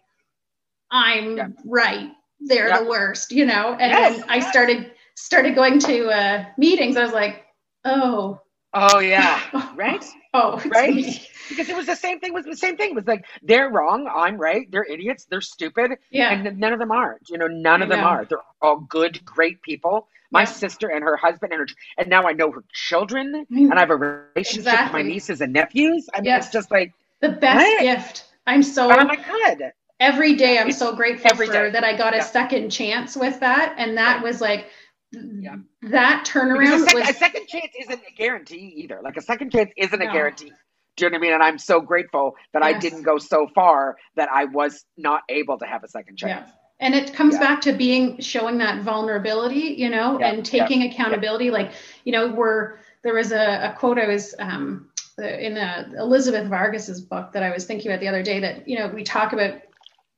[0.91, 1.49] I'm yeah.
[1.65, 2.11] right.
[2.41, 2.83] They're yeah.
[2.83, 3.73] the worst, you know.
[3.73, 4.23] And yes.
[4.29, 6.97] I started started going to uh, meetings.
[6.97, 7.45] I was like,
[7.85, 8.41] oh.
[8.75, 9.41] Oh yeah.
[9.79, 10.05] Right.
[10.35, 11.29] oh, right.
[11.49, 12.35] Because it was the same thing.
[12.35, 12.91] Was the same thing.
[12.91, 14.69] It was like they're wrong, I'm right.
[14.73, 15.25] They're idiots.
[15.31, 15.93] They're stupid.
[16.11, 16.33] Yeah.
[16.33, 17.19] And none of them are.
[17.29, 18.25] You know, none of them are.
[18.25, 20.09] They're all good, great people.
[20.33, 20.47] My yeah.
[20.47, 21.67] sister and her husband and her,
[21.97, 24.99] and now I know her children, and I have a relationship exactly.
[24.99, 26.09] with my nieces and nephews.
[26.13, 26.47] I mean, yes.
[26.47, 27.81] it's just like the best what?
[27.81, 28.25] gift.
[28.47, 28.91] I'm so.
[28.93, 29.73] Oh my god.
[30.01, 31.71] Every day, I'm it's so grateful for day.
[31.71, 32.25] that I got a yeah.
[32.25, 34.67] second chance with that, and that was like
[35.13, 35.57] yeah.
[35.83, 39.01] that turnaround a, sec- was a second chance isn't a guarantee either.
[39.03, 40.09] Like a second chance isn't no.
[40.09, 40.53] a guarantee.
[40.97, 41.33] Do you know what I mean?
[41.35, 42.75] And I'm so grateful that yes.
[42.75, 46.49] I didn't go so far that I was not able to have a second chance.
[46.49, 46.55] Yeah.
[46.81, 47.41] And it comes yeah.
[47.41, 50.31] back to being showing that vulnerability, you know, yeah.
[50.31, 51.51] and taking accountability.
[51.51, 51.73] Like,
[52.05, 57.01] you know, we're there was a, a quote I was um, in a, Elizabeth Vargas's
[57.01, 59.61] book that I was thinking about the other day that, you know, we talk about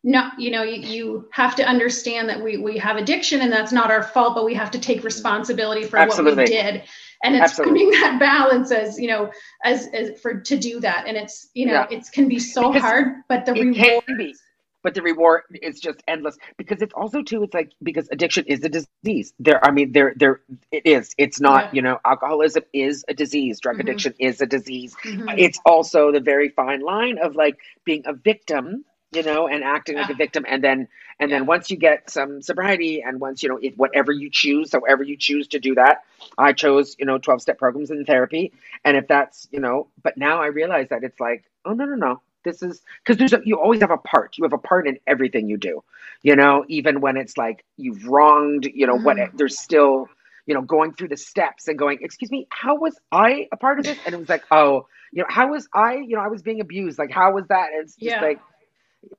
[0.02, 3.72] no, you know, you, you have to understand that we we have addiction and that's
[3.72, 6.42] not our fault, but we have to take responsibility for Absolutely.
[6.42, 6.82] what we did
[7.22, 7.80] and it's Absolutely.
[7.80, 9.30] finding that balance as you know
[9.64, 11.98] as, as for to do that and it's you know yeah.
[11.98, 14.34] it can be so because hard but the reward be,
[14.82, 18.64] but the reward is just endless because it's also too it's like because addiction is
[18.64, 20.40] a disease there i mean there there
[20.72, 21.70] it is it's not yeah.
[21.72, 23.82] you know alcoholism is a disease drug mm-hmm.
[23.82, 25.28] addiction is a disease mm-hmm.
[25.36, 29.96] it's also the very fine line of like being a victim you know, and acting
[29.96, 30.02] yeah.
[30.02, 30.44] like a victim.
[30.48, 30.88] And then,
[31.18, 31.38] and yeah.
[31.38, 35.02] then once you get some sobriety and once, you know, if whatever you choose, however
[35.02, 36.04] you choose to do that,
[36.38, 38.52] I chose, you know, 12 step programs in therapy.
[38.84, 41.96] And if that's, you know, but now I realize that it's like, oh, no, no,
[41.96, 42.20] no.
[42.44, 44.38] this is because there's a, you always have a part.
[44.38, 45.82] You have a part in everything you do.
[46.22, 48.66] You know, even when it's like you've wronged.
[48.66, 49.04] You know, mm-hmm.
[49.04, 50.08] when there's still
[50.46, 53.78] you know going through the steps and going, excuse me, how was I a part
[53.78, 53.98] of this?
[54.04, 55.96] And it was like, oh, you know, how was I?
[55.96, 56.98] You know, I was being abused.
[56.98, 57.72] Like, how was that?
[57.72, 58.20] And it's just yeah.
[58.20, 58.40] like.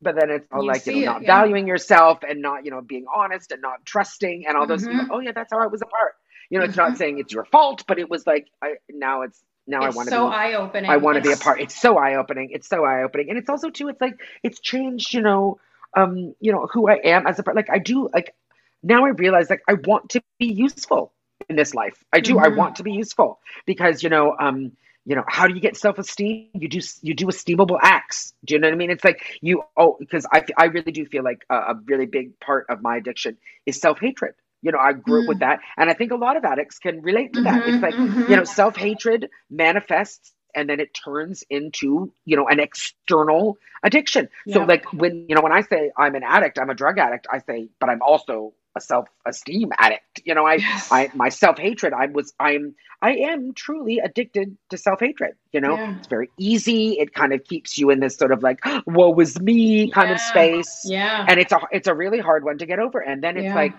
[0.02, 1.28] But then it's all you like you know it, not yeah.
[1.28, 4.84] valuing yourself and not you know being honest and not trusting and all those.
[4.84, 4.98] Mm-hmm.
[4.98, 5.10] Things.
[5.12, 6.14] Oh yeah, that's how I was apart.
[6.50, 6.90] You know, it's mm-hmm.
[6.90, 9.98] not saying it's your fault, but it was like I now it's now it's I
[9.98, 10.90] want to so be eye opening.
[10.92, 11.62] I want to be a part.
[11.62, 12.50] It's so eye opening.
[12.52, 13.90] It's so eye opening, and it's also too.
[13.90, 15.14] It's like it's changed.
[15.14, 15.60] You know,
[15.96, 17.56] um, you know who I am as a part.
[17.56, 18.36] like I do like
[18.84, 21.14] now I realize like I want to be useful
[21.50, 22.04] in this life.
[22.12, 22.36] I do.
[22.36, 22.46] Mm-hmm.
[22.46, 24.74] I want to be useful because you know um
[25.06, 28.60] you know how do you get self-esteem you do you do esteemable acts do you
[28.60, 31.44] know what i mean it's like you oh because i i really do feel like
[31.50, 35.28] a, a really big part of my addiction is self-hatred you know, I grew up
[35.28, 35.42] with mm.
[35.42, 35.60] that.
[35.78, 37.64] And I think a lot of addicts can relate to that.
[37.64, 38.30] Mm-hmm, it's like, mm-hmm.
[38.30, 44.30] you know, self hatred manifests and then it turns into, you know, an external addiction.
[44.46, 44.56] Yeah.
[44.56, 47.28] So, like, when, you know, when I say I'm an addict, I'm a drug addict,
[47.32, 50.22] I say, but I'm also a self-esteem addict.
[50.24, 50.90] You know, I, yes.
[50.92, 55.36] I, my self-hatred, I was, I'm, I am truly addicted to self-hatred.
[55.52, 55.98] You know, yeah.
[55.98, 57.00] it's very easy.
[57.00, 60.16] It kind of keeps you in this sort of like, woe was me kind yeah.
[60.16, 60.82] of space.
[60.86, 61.26] Yeah.
[61.28, 63.00] And it's a, it's a really hard one to get over.
[63.00, 63.74] And then it's like,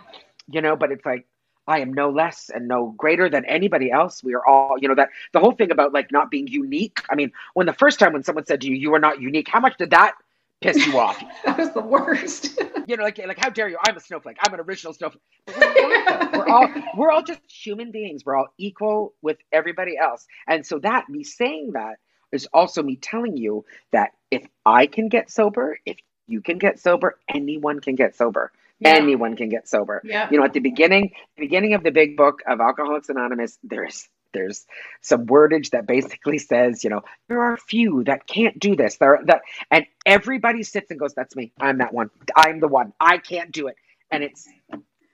[0.50, 1.26] you know, but it's like,
[1.68, 4.24] I am no less and no greater than anybody else.
[4.24, 7.00] We are all, you know, that the whole thing about like not being unique.
[7.08, 9.46] I mean, when the first time when someone said to you, you are not unique,
[9.48, 10.14] how much did that
[10.62, 11.22] piss you off?
[11.44, 12.60] that was the worst.
[12.86, 13.78] you know, like, like how dare you?
[13.86, 14.38] I'm a snowflake.
[14.40, 15.22] I'm an original snowflake.
[15.56, 18.24] We're, we're, all, we're all just human beings.
[18.24, 20.26] We're all equal with everybody else.
[20.46, 21.98] And so that, me saying that
[22.32, 26.78] is also me telling you that if I can get sober, if you can get
[26.78, 28.52] sober, anyone can get sober.
[28.80, 28.94] Yeah.
[28.94, 30.00] Anyone can get sober.
[30.04, 30.28] Yeah.
[30.30, 34.08] You know, at the beginning, the beginning of the big book of Alcoholics Anonymous, there's
[34.32, 34.66] there's
[35.00, 38.96] some wordage that basically says, you know, there are few that can't do this.
[38.96, 41.52] There are, that and everybody sits and goes, That's me.
[41.60, 42.10] I'm that one.
[42.36, 42.92] I'm the one.
[43.00, 43.76] I can't do it.
[44.10, 44.48] And it's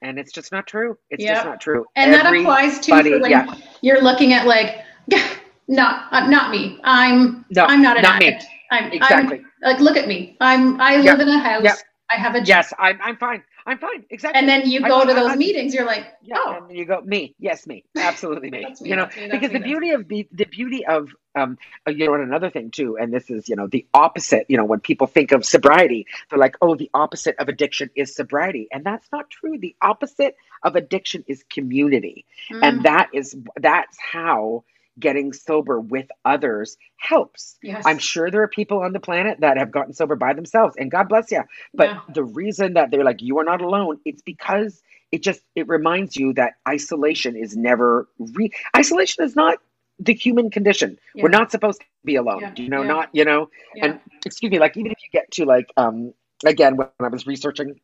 [0.02, 0.96] and it's just not true.
[1.10, 1.36] It's yep.
[1.36, 1.84] just not true.
[1.96, 3.54] And Everybody, that applies to when yeah.
[3.80, 4.78] you're looking at like,
[5.68, 6.78] not uh, not me.
[6.84, 8.42] I'm no, I'm not an not addict.
[8.42, 8.48] Me.
[8.70, 10.36] I'm exactly I'm, like look at me.
[10.40, 11.20] I'm I live yep.
[11.20, 11.64] in a house.
[11.64, 11.76] Yep.
[12.10, 12.48] I have a job.
[12.48, 12.72] yes.
[12.78, 13.42] I'm I'm fine.
[13.68, 14.06] I'm fine.
[14.08, 14.38] Exactly.
[14.38, 16.66] And then you go I'm, to those I'm, meetings, you're like, yeah, oh.
[16.66, 18.64] And you go, me, yes, me, absolutely me.
[18.64, 22.06] me you know, me, because the beauty of the the beauty of um, uh, you
[22.06, 24.46] know, and another thing too, and this is you know the opposite.
[24.48, 28.14] You know, when people think of sobriety, they're like, oh, the opposite of addiction is
[28.14, 29.58] sobriety, and that's not true.
[29.58, 32.60] The opposite of addiction is community, mm.
[32.62, 34.64] and that is that's how
[34.99, 37.57] getting sober with others helps.
[37.62, 37.84] Yes.
[37.86, 40.90] I'm sure there are people on the planet that have gotten sober by themselves and
[40.90, 41.42] God bless you.
[41.74, 42.01] But yeah.
[42.12, 44.82] the reason that they're like you are not alone, it's because
[45.12, 49.59] it just it reminds you that isolation is never re- isolation is not
[49.99, 50.99] the human condition.
[51.14, 51.24] Yeah.
[51.24, 52.40] We're not supposed to be alone.
[52.40, 52.53] Yeah.
[52.57, 55.72] You know, not, you know, and excuse me, like even if you get to like
[55.76, 56.12] um
[56.44, 57.80] again when I was researching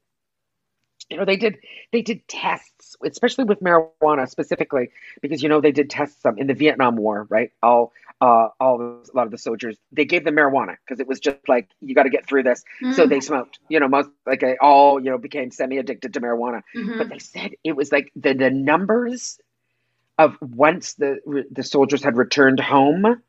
[1.15, 1.59] you know they did
[1.93, 4.91] they did tests especially with marijuana specifically
[5.23, 8.81] because you know they did tests um, in the vietnam war right all uh all
[8.83, 11.95] a lot of the soldiers they gave them marijuana because it was just like you
[11.95, 12.93] got to get through this mm-hmm.
[12.95, 16.21] so they smoked you know most like they all you know became semi addicted to
[16.21, 16.99] marijuana mm-hmm.
[16.99, 19.39] but they said it was like the the numbers
[20.19, 23.23] of once the the soldiers had returned home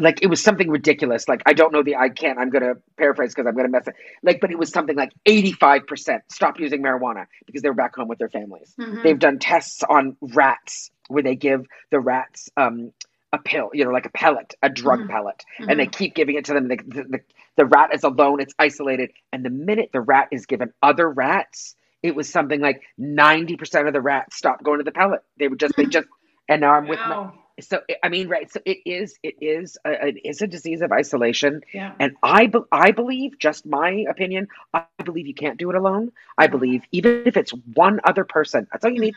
[0.00, 1.28] like it was something ridiculous.
[1.28, 2.38] Like I don't know the I can't.
[2.38, 3.94] I'm gonna paraphrase because I'm gonna mess it.
[4.22, 7.94] Like, but it was something like 85 percent stop using marijuana because they were back
[7.94, 8.74] home with their families.
[8.78, 9.02] Mm-hmm.
[9.02, 12.92] They've done tests on rats where they give the rats um,
[13.32, 15.10] a pill, you know, like a pellet, a drug mm-hmm.
[15.10, 15.70] pellet, mm-hmm.
[15.70, 16.68] and they keep giving it to them.
[16.68, 17.20] The, the,
[17.56, 19.10] the rat is alone; it's isolated.
[19.32, 23.86] And the minute the rat is given other rats, it was something like 90 percent
[23.86, 25.20] of the rats stopped going to the pellet.
[25.38, 26.08] They would just, they just.
[26.48, 27.30] And now I'm with my
[27.60, 28.50] so I mean, right?
[28.50, 31.62] So it is, it is, a, it is a disease of isolation.
[31.72, 31.92] Yeah.
[31.98, 36.12] And I, be, I believe, just my opinion, I believe you can't do it alone.
[36.36, 39.14] I believe even if it's one other person, that's all you need.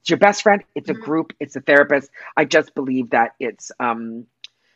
[0.00, 0.62] It's your best friend.
[0.74, 1.02] It's a mm-hmm.
[1.02, 1.32] group.
[1.40, 2.10] It's a therapist.
[2.36, 4.26] I just believe that it's um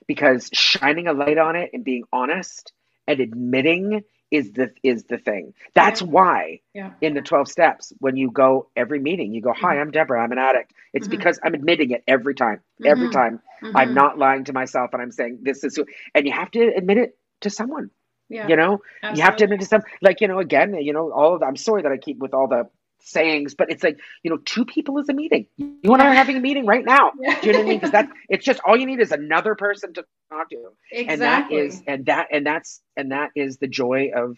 [0.06, 2.72] because shining a light on it and being honest
[3.06, 4.02] and admitting
[4.32, 5.54] is the is the thing.
[5.74, 6.08] That's yeah.
[6.08, 6.90] why yeah.
[7.00, 9.82] in the 12 steps when you go every meeting you go, "Hi, mm-hmm.
[9.82, 10.20] I'm Debra.
[10.20, 11.16] I'm an addict." It's mm-hmm.
[11.16, 12.56] because I'm admitting it every time.
[12.56, 12.86] Mm-hmm.
[12.86, 13.40] Every time.
[13.62, 13.94] I'm mm-hmm.
[13.94, 15.78] not lying to myself and I'm saying this is
[16.14, 17.90] and you have to admit it to someone.
[18.28, 18.48] Yeah.
[18.48, 18.80] You know?
[19.02, 19.18] Absolutely.
[19.18, 21.46] You have to admit to some like, you know, again, you know, all of the,
[21.46, 22.68] I'm sorry that I keep with all the
[23.04, 25.46] sayings, but it's like, you know, two people is a meeting.
[25.56, 27.10] You and I are having a meeting right now.
[27.16, 27.78] Do you know what I mean?
[27.78, 30.70] Because that's it's just all you need is another person to talk to.
[30.90, 31.12] Exactly.
[31.12, 34.36] And that is and that and that's and that is the joy of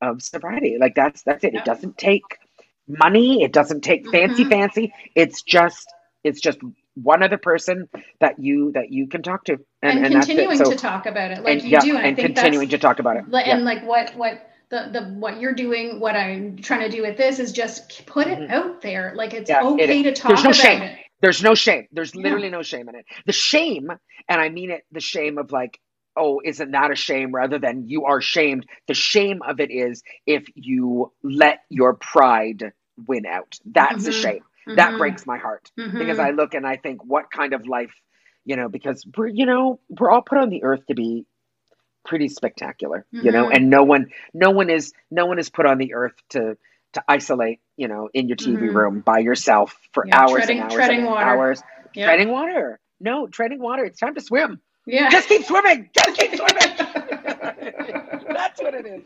[0.00, 0.76] of sobriety.
[0.80, 1.54] Like that's that's it.
[1.54, 2.24] It doesn't take
[2.88, 3.42] money.
[3.42, 4.50] It doesn't take fancy mm-hmm.
[4.50, 4.94] fancy.
[5.14, 5.86] It's just
[6.24, 6.58] it's just
[6.94, 7.88] one other person
[8.20, 11.30] that you that you can talk to and, and, and continuing so, to talk about
[11.30, 13.56] it like and, you yeah, do and, and continuing to talk about it and yeah.
[13.58, 17.38] like what what the, the what you're doing what i'm trying to do with this
[17.38, 18.52] is just put it mm-hmm.
[18.52, 20.82] out there like it's yeah, okay it, to talk there's no about shame.
[20.82, 23.90] it there's no shame there's literally no shame in it the shame
[24.28, 25.78] and i mean it the shame of like
[26.16, 30.02] oh isn't that a shame rather than you are shamed the shame of it is
[30.26, 32.72] if you let your pride
[33.06, 34.10] win out that's mm-hmm.
[34.10, 34.76] a shame mm-hmm.
[34.76, 35.98] that breaks my heart mm-hmm.
[35.98, 37.94] because i look and i think what kind of life
[38.44, 41.26] you know because we're you know we're all put on the earth to be
[42.06, 43.56] pretty spectacular you know mm-hmm.
[43.56, 46.56] and no one no one is no one is put on the earth to
[46.92, 48.76] to isolate you know in your tv mm-hmm.
[48.76, 51.26] room by yourself for yeah, hours treading, and hours treading and water.
[51.26, 51.62] hours
[51.94, 52.06] yeah.
[52.06, 56.34] treading water no treading water it's time to swim yeah just keep swimming just keep
[56.36, 56.76] swimming
[58.28, 59.02] that's what it is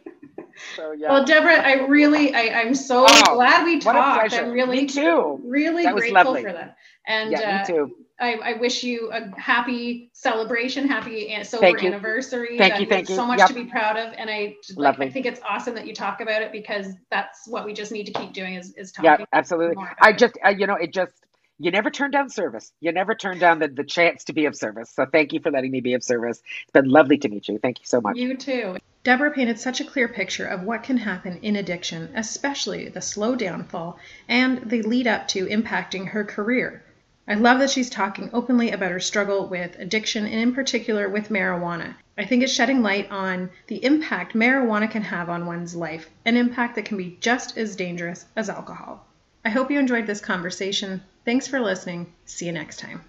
[0.76, 1.10] so yeah.
[1.10, 4.34] Well, Debra, I really, I, I'm so oh, glad we talked.
[4.34, 5.40] I'm really, me too.
[5.42, 6.76] Really that grateful for that.
[7.06, 7.96] And yeah, me uh, too.
[8.20, 12.58] I, I, wish you a happy celebration, happy sober thank anniversary.
[12.58, 13.16] Thank you, thank you.
[13.16, 13.48] So much yep.
[13.48, 16.42] to be proud of, and I like, I think it's awesome that you talk about
[16.42, 19.10] it because that's what we just need to keep doing is is talking.
[19.10, 19.82] Yeah, absolutely.
[20.00, 21.12] I just uh, you know it just
[21.58, 22.72] you never turn down service.
[22.80, 24.90] You never turn down the, the chance to be of service.
[24.90, 26.42] So thank you for letting me be of service.
[26.62, 27.58] It's been lovely to meet you.
[27.58, 28.16] Thank you so much.
[28.16, 28.76] You too.
[29.04, 33.34] Debra painted such a clear picture of what can happen in addiction, especially the slow
[33.34, 33.98] downfall
[34.28, 36.82] and the lead up to impacting her career.
[37.30, 41.28] I love that she's talking openly about her struggle with addiction and, in particular, with
[41.28, 41.94] marijuana.
[42.18, 46.36] I think it's shedding light on the impact marijuana can have on one's life, an
[46.36, 49.06] impact that can be just as dangerous as alcohol.
[49.44, 51.02] I hope you enjoyed this conversation.
[51.24, 52.12] Thanks for listening.
[52.24, 53.02] See you next time.